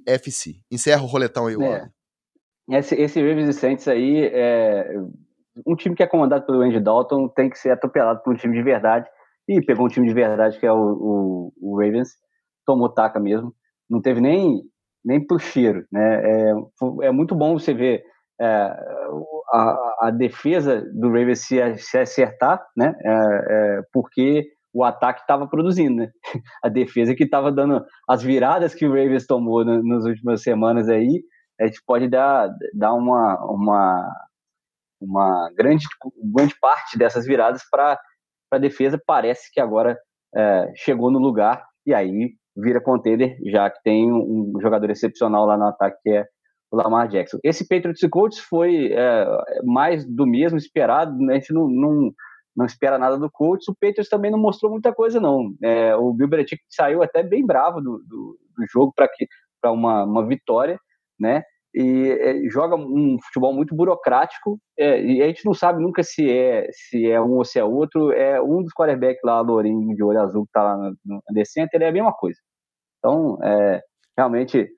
[0.07, 0.61] AFC.
[0.71, 1.89] Encerra o roletão aí, é.
[2.69, 4.95] Esse, esse Ravens e Saints aí, é,
[5.67, 8.55] um time que é comandado pelo Andy Dalton tem que ser atropelado por um time
[8.55, 9.07] de verdade.
[9.47, 12.11] E pegou um time de verdade que é o, o, o Ravens,
[12.65, 13.53] tomou taca mesmo.
[13.89, 14.61] Não teve nem,
[15.03, 15.85] nem pro cheiro.
[15.91, 16.21] Né?
[16.23, 16.53] É,
[17.03, 18.03] é muito bom você ver
[18.41, 18.45] é,
[19.53, 22.95] a, a, defesa do Ravens se, se acertar, né?
[23.03, 26.11] É, é, porque o ataque estava produzindo, né?
[26.63, 30.89] A defesa que estava dando as viradas que o Ravens tomou no, nas últimas semanas
[30.89, 31.23] aí,
[31.61, 34.11] a gente pode dar, dar uma, uma,
[34.99, 35.85] uma grande,
[36.33, 37.99] grande parte dessas viradas para
[38.51, 38.99] a defesa.
[39.05, 39.97] Parece que agora
[40.35, 45.57] é, chegou no lugar e aí vira contender, já que tem um jogador excepcional lá
[45.57, 46.25] no ataque que é
[46.73, 47.37] o Lamar Jackson.
[47.43, 49.25] Esse Patriots e Colts foi é,
[49.63, 51.35] mais do mesmo esperado, né?
[51.35, 52.11] a gente não, não,
[52.57, 53.67] não espera nada do Colts.
[53.67, 55.53] O Patriots também não mostrou muita coisa, não.
[55.61, 60.25] É, o Bill Belichick saiu até bem bravo do, do, do jogo para uma, uma
[60.25, 60.79] vitória,
[61.19, 61.43] né?
[61.75, 66.29] E é, joga um futebol muito burocrático é, e a gente não sabe nunca se
[66.29, 68.11] é se é um ou se é outro.
[68.11, 71.21] É um dos quarterbacks lá, Lourinho de olho azul que tá lá no, no
[71.73, 72.39] ele é a mesma coisa.
[72.97, 73.81] Então, é,
[74.17, 74.69] realmente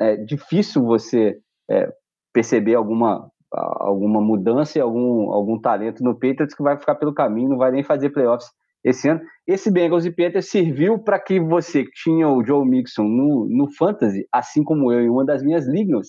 [0.00, 1.38] é difícil você
[1.70, 1.92] é,
[2.32, 7.50] perceber alguma alguma mudança e algum, algum talento no Patriots que vai ficar pelo caminho,
[7.50, 8.48] não vai nem fazer playoffs
[8.84, 9.20] esse ano.
[9.46, 13.70] Esse Bengals e Panthers serviu para que você que tinha o Joe Mixon no, no
[13.74, 16.08] Fantasy, assim como eu em uma das minhas ligas,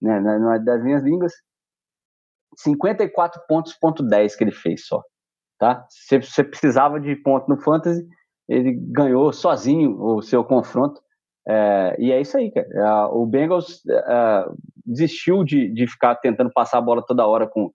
[0.00, 1.32] né, numa das minhas línguas,
[2.58, 5.02] 54 pontos, ponto 10 que ele fez só,
[5.58, 5.84] tá?
[5.90, 8.06] Se você precisava de ponto no Fantasy,
[8.48, 11.00] ele ganhou sozinho o seu confronto,
[11.48, 12.66] é, e é isso aí, cara.
[12.72, 14.46] É, o Bengals é,
[14.84, 17.70] desistiu de, de ficar tentando passar a bola toda hora com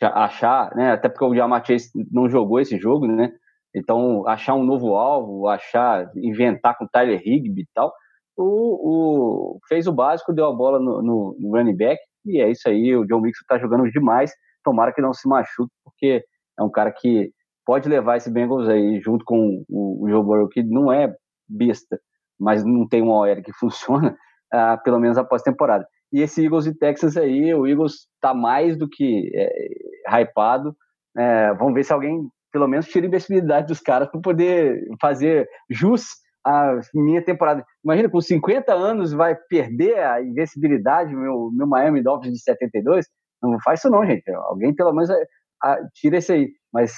[0.00, 0.92] achar, né?
[0.92, 3.32] Até porque o Jamar Chase não jogou esse jogo, né?
[3.74, 7.92] Então, achar um novo alvo, achar, inventar com Tyler Higby e tal,
[8.36, 12.50] o, o, fez o básico, deu a bola no, no, no, running back, e é
[12.50, 14.32] isso aí, o John Mixon tá jogando demais,
[14.64, 16.24] tomara que não se machuque, porque
[16.58, 17.30] é um cara que
[17.66, 21.12] pode levar esse Bengals aí, junto com o, o Joe Burrow, que não é
[21.48, 22.00] besta,
[22.38, 24.16] mas não tem uma OL que funciona,
[24.54, 25.86] uh, pelo menos após temporada.
[26.12, 30.74] E esse Eagles e Texas aí, o Eagles tá mais do que é, hypado,
[31.16, 35.48] é, vamos ver se alguém pelo menos tira a invencibilidade dos caras para poder fazer
[35.70, 36.06] jus
[36.44, 37.64] a minha temporada.
[37.84, 43.06] Imagina, com 50 anos vai perder a invencibilidade, meu, meu Miami Dolphins de 72?
[43.42, 44.30] Não faz isso não, gente.
[44.30, 45.16] Alguém pelo menos a,
[45.62, 46.50] a, tira isso aí.
[46.72, 46.94] Mas,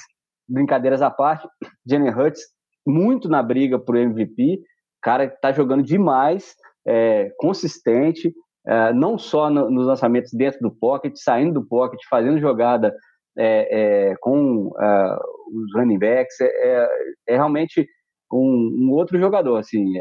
[0.47, 1.47] brincadeiras à parte,
[1.85, 2.41] Jenny Hurts
[2.87, 4.61] muito na briga por MVP,
[5.01, 8.33] cara tá jogando demais, é, consistente,
[8.65, 12.95] é, não só no, nos lançamentos dentro do pocket, saindo do pocket, fazendo jogada
[13.37, 15.17] é, é com é,
[15.53, 16.87] os running backs, é,
[17.27, 17.87] é, realmente
[18.31, 19.93] um, um outro jogador, assim,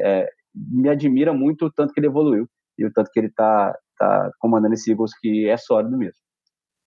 [0.54, 2.48] me admira muito o tanto que ele evoluiu
[2.78, 6.20] e o tanto que ele está tá comandando esse Eagles que é sólido mesmo.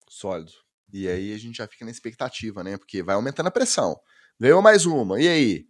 [0.09, 0.53] Sólido.
[0.93, 2.77] E aí a gente já fica na expectativa, né?
[2.77, 3.97] Porque vai aumentando a pressão.
[4.39, 5.21] Ganhou mais uma.
[5.21, 5.65] E aí?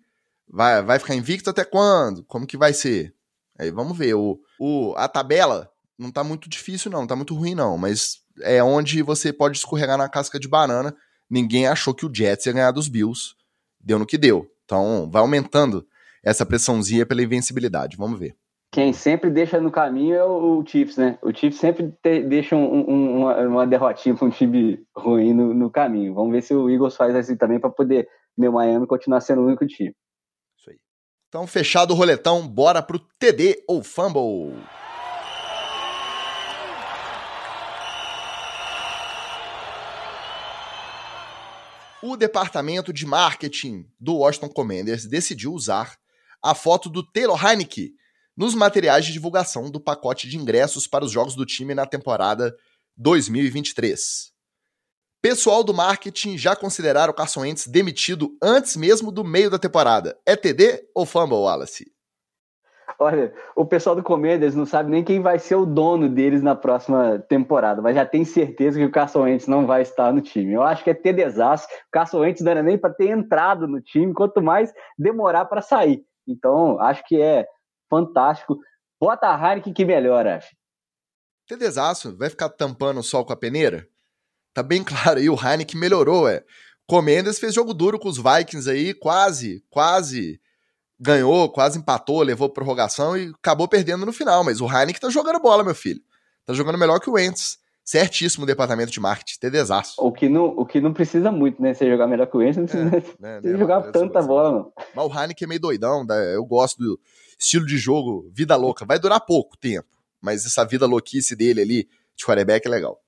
[0.52, 2.24] Vai, vai ficar invicto até quando?
[2.24, 3.14] Como que vai ser?
[3.58, 4.14] Aí vamos ver.
[4.14, 7.00] O, o, a tabela não tá muito difícil, não.
[7.00, 7.78] Não tá muito ruim, não.
[7.78, 10.94] Mas é onde você pode escorregar na casca de banana.
[11.28, 13.34] Ninguém achou que o Jets ia ganhar dos Bills.
[13.80, 14.50] Deu no que deu.
[14.64, 15.86] Então vai aumentando
[16.22, 17.96] essa pressãozinha pela invencibilidade.
[17.96, 18.36] Vamos ver.
[18.72, 21.18] Quem sempre deixa no caminho é o, Chiefs, né?
[21.22, 25.52] O Chiefs sempre te, deixa um, um, uma, uma, derrotinha para um time ruim no,
[25.52, 26.14] no, caminho.
[26.14, 29.46] Vamos ver se o Eagles faz assim também para poder meu Miami continuar sendo o
[29.46, 29.92] único time.
[31.30, 34.60] Então, fechado o roletão, bora pro TD ou Fumble.
[42.02, 45.96] O departamento de marketing do Washington Commanders decidiu usar
[46.42, 47.92] a foto do Taylor Heineke
[48.36, 52.52] nos materiais de divulgação do pacote de ingressos para os jogos do time na temporada
[52.96, 54.32] 2023.
[55.22, 60.18] Pessoal do marketing já consideraram o Carson Wentz demitido antes mesmo do meio da temporada.
[60.24, 61.92] É TD ou fumble, Wallace?
[62.98, 66.54] Olha, o pessoal do Commanders não sabe nem quem vai ser o dono deles na
[66.54, 70.54] próxima temporada, mas já tem certeza que o Carson Wentz não vai estar no time.
[70.54, 71.74] Eu acho que é ter desastre.
[71.74, 75.60] O Carson Wentz não era nem para ter entrado no time, quanto mais demorar para
[75.60, 76.02] sair.
[76.26, 77.46] Então, acho que é
[77.90, 78.58] fantástico.
[78.98, 80.48] Bota a Heineken que melhora, acho.
[81.46, 83.86] Ter desastre, vai ficar tampando o sol com a peneira?
[84.52, 86.42] Tá bem claro aí, o Heineken melhorou, é.
[86.86, 90.40] Comendas fez jogo duro com os Vikings aí, quase, quase
[90.98, 94.44] ganhou, quase empatou, levou prorrogação e acabou perdendo no final.
[94.44, 96.00] Mas o Heineken tá jogando bola, meu filho.
[96.44, 97.58] Tá jogando melhor que o Wentz.
[97.82, 99.96] Certíssimo o departamento de marketing, ter desastre.
[99.98, 101.74] O que não, o que não precisa muito, né?
[101.74, 104.52] Você jogar melhor que o Wentz, não precisa, é, né, né jogar né, tanta bola,
[104.52, 104.72] não.
[104.94, 106.34] Mas o Heineken é meio doidão, né?
[106.36, 107.00] eu gosto do
[107.38, 108.84] estilo de jogo, vida louca.
[108.84, 109.88] Vai durar pouco tempo,
[110.20, 113.00] mas essa vida louquice dele ali, de quarterback, é legal.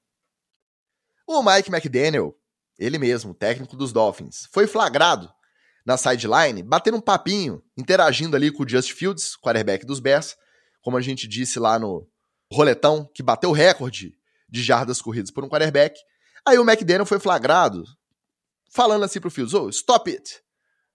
[1.26, 2.36] O Mike McDaniel,
[2.78, 5.32] ele mesmo, técnico dos Dolphins, foi flagrado
[5.84, 10.36] na sideline, batendo um papinho, interagindo ali com o Just Fields, quarterback dos Bears,
[10.80, 12.08] como a gente disse lá no
[12.52, 14.14] roletão, que bateu o recorde
[14.48, 15.98] de jardas corridas por um quarterback.
[16.46, 17.84] Aí o McDaniel foi flagrado,
[18.70, 20.42] falando assim pro Fields, oh, stop it!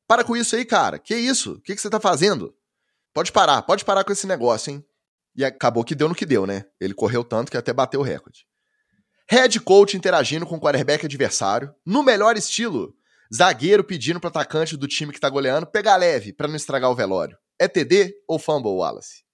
[0.07, 0.97] Para com isso aí, cara.
[0.97, 1.53] Que isso?
[1.53, 2.55] O que, que você tá fazendo?
[3.13, 4.85] Pode parar, pode parar com esse negócio, hein?
[5.35, 6.65] E acabou que deu no que deu, né?
[6.79, 8.47] Ele correu tanto que até bateu o recorde.
[9.29, 12.93] Head coach interagindo com o quarterback adversário, no melhor estilo.
[13.33, 16.95] Zagueiro pedindo pro atacante do time que tá goleando pegar leve para não estragar o
[16.95, 17.37] velório.
[17.59, 19.25] É TD ou fumble, Wallace?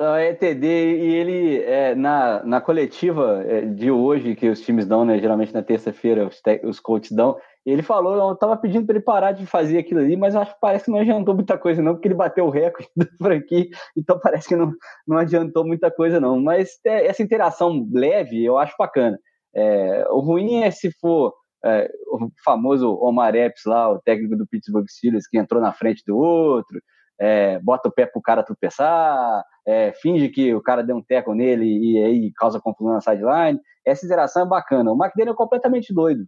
[0.00, 5.04] É TD e ele, é, na, na coletiva é, de hoje, que os times dão,
[5.04, 7.36] né, geralmente na terça-feira os, os coaches dão,
[7.66, 10.60] ele falou, eu tava pedindo para ele parar de fazer aquilo ali, mas acho que
[10.60, 14.18] parece que não adiantou muita coisa não, porque ele bateu o recorde do franquia, então
[14.18, 14.72] parece que não,
[15.06, 16.40] não adiantou muita coisa não.
[16.40, 19.18] Mas é, essa interação leve eu acho bacana.
[19.54, 21.34] É, o ruim é se for
[21.64, 26.02] é, o famoso Omar Epps lá, o técnico do Pittsburgh Steelers, que entrou na frente
[26.06, 26.80] do outro,
[27.20, 31.34] é, bota o pé pro cara tropeçar, é, finge que o cara deu um teco
[31.34, 33.60] nele e aí causa confusão na sideline.
[33.84, 34.92] Essa interação é bacana.
[34.92, 36.24] O McDaniel é completamente doido.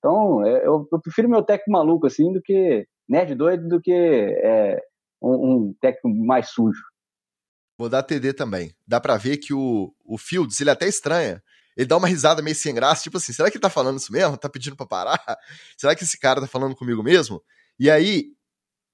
[0.00, 3.92] Então, é, eu, eu, prefiro meu técnico maluco, assim, do que nerd doido, do que
[3.92, 4.82] é,
[5.22, 6.82] um, um, técnico mais sujo.
[7.78, 8.74] Vou dar TD também.
[8.86, 11.42] Dá pra ver que o, o Fields, ele até estranha.
[11.76, 14.12] Ele dá uma risada meio sem graça, tipo assim, será que ele tá falando isso
[14.12, 14.36] mesmo?
[14.36, 15.18] Tá pedindo pra parar?
[15.76, 17.42] Será que esse cara tá falando comigo mesmo?
[17.78, 18.32] E aí,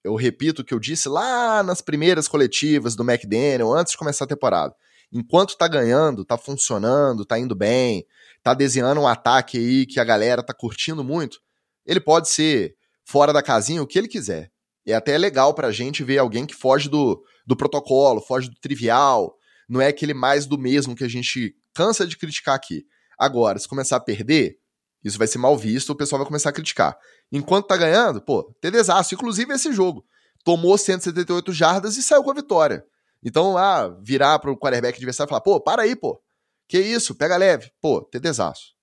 [0.05, 4.25] eu repito o que eu disse lá nas primeiras coletivas do McDaniel, antes de começar
[4.25, 4.75] a temporada.
[5.13, 8.07] Enquanto tá ganhando, tá funcionando, tá indo bem,
[8.47, 11.41] tá desenhando um ataque aí que a galera tá curtindo muito,
[11.85, 14.53] ele pode ser fora da casinha o que ele quiser.
[14.87, 18.55] E até é legal pra gente ver alguém que foge do, do protocolo, foge do
[18.61, 19.35] trivial,
[19.69, 22.85] não é aquele mais do mesmo que a gente cansa de criticar aqui.
[23.19, 24.59] Agora, se começar a perder,
[25.03, 26.97] isso vai ser mal visto, o pessoal vai começar a criticar.
[27.33, 29.17] Enquanto tá ganhando, pô, tem desastre.
[29.17, 30.05] Inclusive esse jogo.
[30.45, 32.85] Tomou 178 jardas e saiu com a vitória.
[33.25, 36.23] Então, ah, virar pro quarterback adversário e falar, pô, para aí, pô.
[36.69, 37.71] Que isso, pega leve.
[37.81, 38.75] Pô, desastre.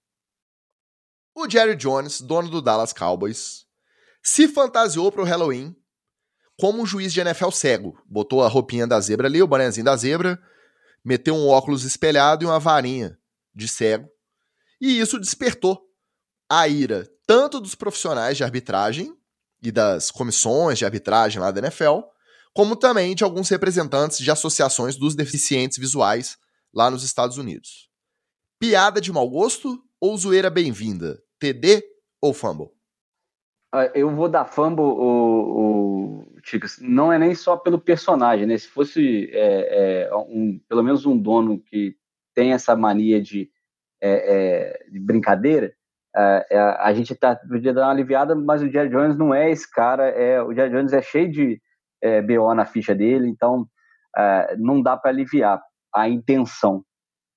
[1.36, 3.66] O Jerry Jones, dono do Dallas Cowboys,
[4.22, 5.76] se fantasiou pro Halloween
[6.60, 7.98] como um juiz de NFL cego.
[8.06, 10.40] Botou a roupinha da zebra ali, o bonézinho da zebra,
[11.04, 13.18] meteu um óculos espelhado e uma varinha
[13.54, 14.08] de cego.
[14.80, 15.82] E isso despertou
[16.50, 19.16] a ira tanto dos profissionais de arbitragem
[19.62, 22.02] e das comissões de arbitragem lá da NFL,
[22.54, 26.38] como também de alguns representantes de associações dos deficientes visuais
[26.74, 27.90] lá nos Estados Unidos.
[28.60, 31.22] Piada de mau gosto ou zoeira bem-vinda?
[31.40, 31.84] TD
[32.22, 32.70] ou fumble?
[33.72, 36.78] Ah, eu vou dar fumble, o, o Chicas.
[36.82, 38.58] Não é nem só pelo personagem, né?
[38.58, 41.96] Se fosse é, é, um, pelo menos um dono que
[42.34, 43.50] tem essa mania de
[44.02, 45.74] é, é, de brincadeira,
[46.16, 49.70] é, a gente tá, podia dar uma aliviada, mas o Jerry Jones não é esse
[49.72, 51.62] cara, é, o Jerry Jones é cheio de
[52.02, 53.66] é, BO na ficha dele, então
[54.60, 55.60] não dá para aliviar
[55.96, 56.84] a intenção.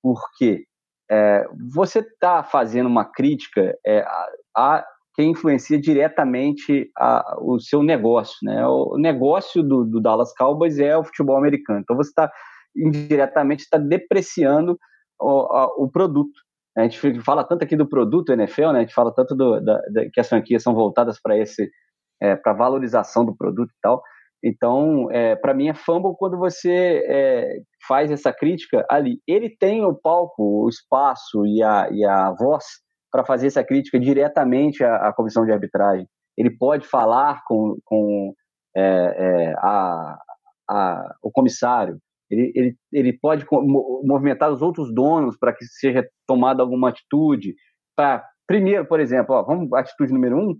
[0.01, 0.65] Por quê?
[1.09, 4.85] É, você está fazendo uma crítica é, a, a,
[5.15, 8.37] quem influencia diretamente a, o seu negócio.
[8.43, 8.65] Né?
[8.67, 11.79] O negócio do, do, Dallas Cowboys é o futebol americano.
[11.79, 12.31] Então você está
[12.75, 14.77] indiretamente está depreciando
[15.19, 16.39] o, o, produto.
[16.77, 18.79] A gente fala tanto aqui do produto NFL, né?
[18.79, 21.71] a gente fala tanto do, da, da, que as franquias são voltadas para esse
[22.21, 24.03] é, para valorização do produto e tal.
[24.43, 27.57] Então, é, para mim é fumble quando você é,
[27.87, 29.19] faz essa crítica ali.
[29.27, 32.63] Ele tem o palco, o espaço e a, e a voz
[33.11, 36.07] para fazer essa crítica diretamente à, à, comissão de arbitragem.
[36.37, 38.33] Ele pode falar com, com
[38.75, 40.17] é, é a,
[40.69, 41.97] a, o comissário,
[42.29, 43.45] ele, ele, ele pode
[44.03, 47.55] movimentar os outros donos para que seja tomada alguma atitude.
[47.95, 50.55] Pra, primeiro, por exemplo, ó, vamos atitude número um,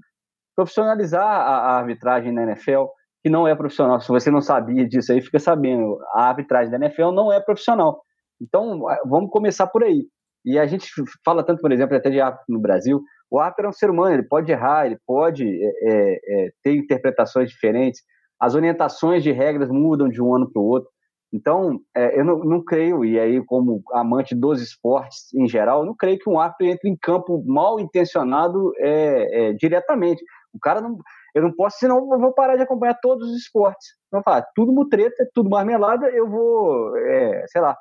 [0.56, 2.86] profissionalizar a, a arbitragem na NFL
[3.28, 4.00] que não é profissional.
[4.00, 6.00] Se você não sabia disso aí, fica sabendo.
[6.14, 8.02] A arbitragem da NFL não é profissional.
[8.42, 10.06] Então, vamos começar por aí.
[10.46, 10.90] E a gente
[11.26, 13.02] fala tanto, por exemplo, até de árbitro no Brasil.
[13.30, 16.76] O árbitro é um ser humano, ele pode errar, ele pode é, é, é ter
[16.76, 18.02] interpretações diferentes.
[18.40, 20.90] As orientações de regras mudam de um ano para o outro.
[21.34, 25.94] Então, é, eu não, não, creio, e aí, como amante dos esportes em geral, não
[25.94, 30.24] creio que um árbitro entre em campo mal intencionado é, é, diretamente.
[30.54, 30.98] O cara não.
[31.34, 33.88] Eu não posso, senão eu vou parar de acompanhar todos os esportes.
[34.12, 37.78] Não falar, tudo mutreta, tudo marmelada, eu vou, é, sei lá,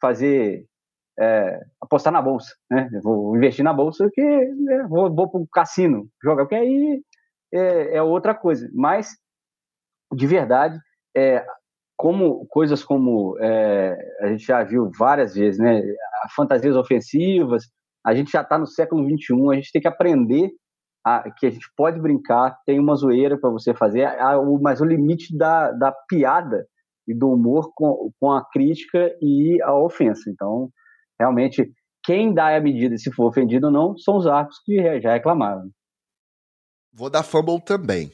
[0.00, 0.66] fazer.
[1.18, 2.90] É, apostar na bolsa, né?
[2.92, 7.02] Eu vou investir na bolsa que né, vou, vou para o cassino jogar, porque aí
[7.52, 8.68] é, é, outra coisa.
[8.74, 9.16] Mas,
[10.12, 10.78] de verdade,
[11.16, 11.42] é,
[11.96, 15.82] como coisas como é, a gente já viu várias vezes, né?
[16.34, 17.64] Fantasias ofensivas,
[18.04, 20.50] a gente já está no século XXI, a gente tem que aprender
[21.06, 24.80] a, que a gente pode brincar, tem uma zoeira para você fazer, a, o, mas
[24.80, 26.66] o limite da, da piada
[27.06, 30.28] e do humor com, com a crítica e a ofensa.
[30.28, 30.68] Então,
[31.16, 31.72] realmente,
[32.02, 35.70] quem dá a medida se for ofendido ou não são os árbitros que já reclamaram.
[36.92, 38.10] Vou dar fumble também,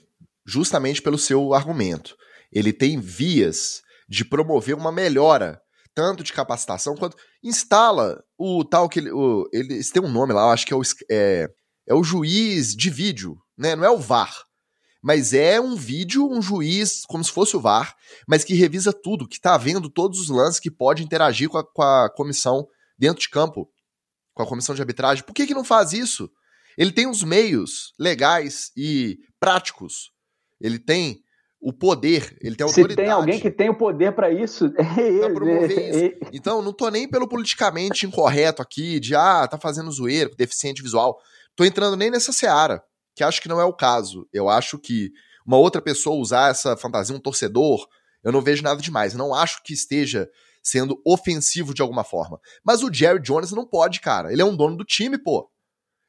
[0.46, 2.14] justamente pelo seu argumento.
[2.52, 5.62] Ele tem vias de promover uma melhora,
[5.94, 7.16] tanto de capacitação quanto.
[7.42, 9.10] Instala o tal que ele.
[9.10, 10.82] O, eles têm um nome lá, acho que é o.
[11.10, 11.48] É,
[11.86, 13.74] é o juiz de vídeo, né?
[13.76, 14.44] Não é o VAR.
[15.02, 17.96] Mas é um vídeo, um juiz, como se fosse o VAR,
[18.26, 21.64] mas que revisa tudo, que tá vendo todos os lances, que pode interagir com a,
[21.64, 23.68] com a comissão dentro de campo,
[24.32, 25.24] com a comissão de arbitragem.
[25.24, 26.30] Por que, que não faz isso?
[26.78, 30.12] Ele tem os meios legais e práticos.
[30.60, 31.20] Ele tem
[31.60, 33.00] o poder, ele tem a autoridade.
[33.00, 35.34] Se tem alguém que tem o poder para isso, é ele.
[35.34, 36.16] promover é, isso.
[36.32, 41.20] Então, não tô nem pelo politicamente incorreto aqui, de ah, tá fazendo zoeira, deficiente visual
[41.56, 42.82] tô entrando nem nessa seara,
[43.14, 44.28] que acho que não é o caso.
[44.32, 45.10] Eu acho que
[45.46, 47.86] uma outra pessoa usar essa fantasia, um torcedor,
[48.22, 49.14] eu não vejo nada demais.
[49.14, 50.28] Não acho que esteja
[50.62, 52.40] sendo ofensivo de alguma forma.
[52.64, 54.32] Mas o Jerry Jones não pode, cara.
[54.32, 55.50] Ele é um dono do time, pô.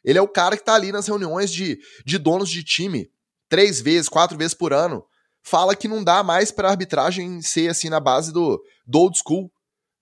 [0.04, 3.10] Ele é o cara que tá ali nas reuniões de, de donos de time,
[3.50, 5.04] três vezes, quatro vezes por ano.
[5.42, 9.52] Fala que não dá mais pra arbitragem ser assim na base do, do old school.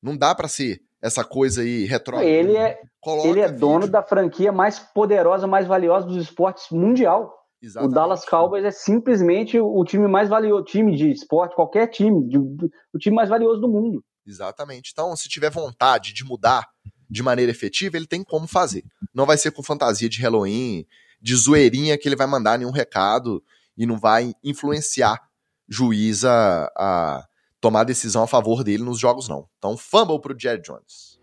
[0.02, 2.30] Não dá para ser essa coisa aí retrógrada.
[2.30, 2.80] Ele é,
[3.26, 7.34] ele é dono da franquia mais poderosa, mais valiosa dos esportes mundial.
[7.62, 7.92] Exatamente.
[7.92, 12.38] O Dallas Cowboys é simplesmente o time mais valioso, time de esporte, qualquer time, de,
[12.38, 14.04] o time mais valioso do mundo.
[14.26, 14.92] Exatamente.
[14.92, 16.68] Então, se tiver vontade de mudar
[17.10, 18.84] de maneira efetiva, ele tem como fazer.
[19.14, 20.86] Não vai ser com fantasia de Halloween,
[21.22, 23.44] de zoeirinha que ele vai mandar nenhum recado
[23.78, 25.20] e não vai influenciar
[25.68, 27.28] juiz a, a
[27.62, 29.46] tomar decisão a favor dele nos jogos, não.
[29.60, 31.20] Então, fumble pro Jerry Jones.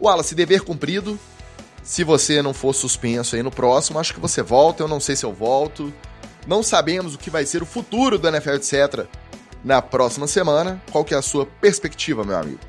[0.00, 1.18] Wallace, dever cumprido.
[1.82, 4.82] Se você não for suspenso aí no próximo, acho que você volta.
[4.82, 5.92] Eu não sei se eu volto.
[6.46, 9.06] Não sabemos o que vai ser o futuro do NFL, etc.
[9.62, 10.82] Na próxima semana.
[10.90, 12.60] Qual que é a sua perspectiva, meu amigo?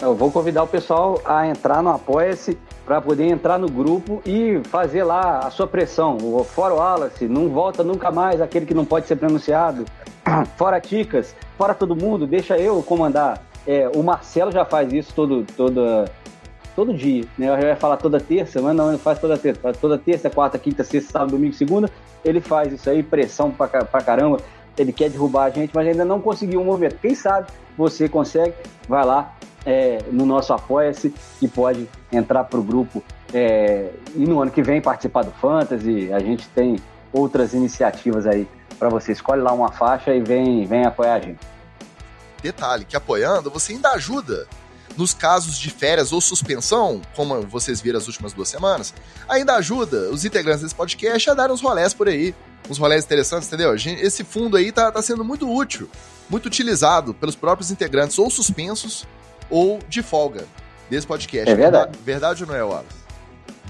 [0.00, 4.60] Eu vou convidar o pessoal a entrar no Apoia-se para poder entrar no grupo e
[4.64, 6.18] fazer lá a sua pressão.
[6.20, 9.84] O Fora Wallace, não volta nunca mais aquele que não pode ser pronunciado.
[10.56, 13.42] fora Ticas, fora todo mundo, deixa eu comandar.
[13.66, 16.04] É, o Marcelo já faz isso todo, todo,
[16.76, 17.48] todo dia, né?
[17.48, 19.60] Eu já ia falar toda terça, mas não, ele faz toda terça.
[19.60, 21.88] Faz toda terça, quarta, quinta, sexta, sábado, domingo, segunda.
[22.24, 24.38] Ele faz isso aí, pressão pra, pra caramba.
[24.76, 26.96] Ele quer derrubar a gente, mas ainda não conseguiu um movimento.
[27.00, 27.46] Quem sabe
[27.76, 28.54] você consegue,
[28.88, 29.34] vai lá
[29.64, 33.02] é, no nosso Apoia-se e pode entrar pro grupo.
[33.32, 36.12] É, e no ano que vem participar do Fantasy.
[36.12, 36.76] A gente tem
[37.12, 38.46] outras iniciativas aí
[38.78, 39.12] para você.
[39.12, 41.40] Escolhe lá uma faixa e vem, vem apoiar a gente.
[42.42, 44.46] Detalhe, que apoiando você ainda ajuda
[44.96, 48.94] nos casos de férias ou suspensão, como vocês viram as últimas duas semanas,
[49.28, 52.34] ainda ajuda os integrantes desse podcast a dar uns rolés por aí.
[52.68, 53.74] Uns rolés interessantes, entendeu?
[53.74, 55.88] Esse fundo aí tá, tá sendo muito útil,
[56.30, 59.06] muito utilizado pelos próprios integrantes, ou suspensos
[59.50, 60.44] ou de folga
[60.88, 61.50] desse podcast.
[61.50, 61.98] É verdade.
[62.02, 63.04] Verdade ou não é, Wallace?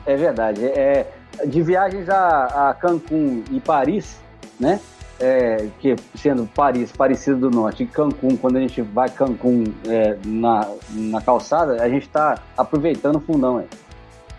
[0.07, 0.65] É verdade.
[0.65, 1.13] É,
[1.45, 4.17] de viagens a, a Cancún e Paris,
[4.61, 4.81] né?
[5.21, 10.17] É, que sendo Paris, Parecido do Norte e Cancún, quando a gente vai Cancún é,
[10.25, 13.69] na, na calçada, a gente está aproveitando o fundão aí.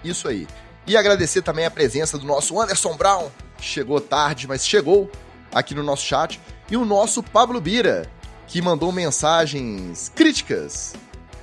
[0.03, 0.47] Isso aí.
[0.87, 5.09] E agradecer também a presença do nosso Anderson Brown, que chegou tarde, mas chegou
[5.53, 6.39] aqui no nosso chat,
[6.69, 8.07] e o nosso Pablo Bira,
[8.47, 10.93] que mandou mensagens críticas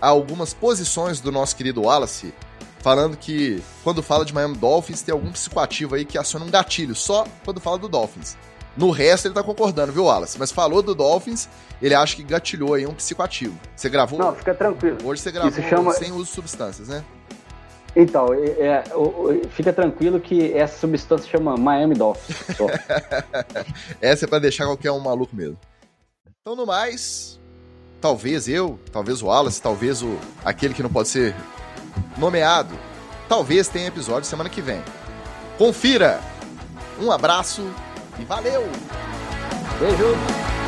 [0.00, 2.34] a algumas posições do nosso querido Wallace,
[2.80, 6.94] falando que quando fala de Miami Dolphins tem algum psicoativo aí que aciona um gatilho
[6.94, 8.36] só quando fala do Dolphins.
[8.76, 10.38] No resto ele tá concordando, viu, Wallace?
[10.38, 11.48] Mas falou do Dolphins,
[11.80, 13.58] ele acha que gatilhou aí um psicoativo.
[13.76, 14.18] Você gravou?
[14.18, 14.98] Não, fica tranquilo.
[15.04, 15.92] Hoje você gravou chama...
[15.92, 17.04] sem uso de substâncias, né?
[17.94, 18.84] Então, é, é,
[19.50, 22.38] fica tranquilo que essa substância chama Miami Dolphins.
[24.00, 25.58] essa é para deixar qualquer um maluco mesmo.
[26.40, 27.38] Então, no mais,
[28.00, 31.36] talvez eu, talvez o Wallace, talvez o aquele que não pode ser
[32.16, 32.74] nomeado,
[33.28, 34.82] talvez tenha episódio semana que vem.
[35.58, 36.18] Confira!
[36.98, 37.62] Um abraço
[38.18, 38.62] e valeu!
[39.78, 40.61] Beijo!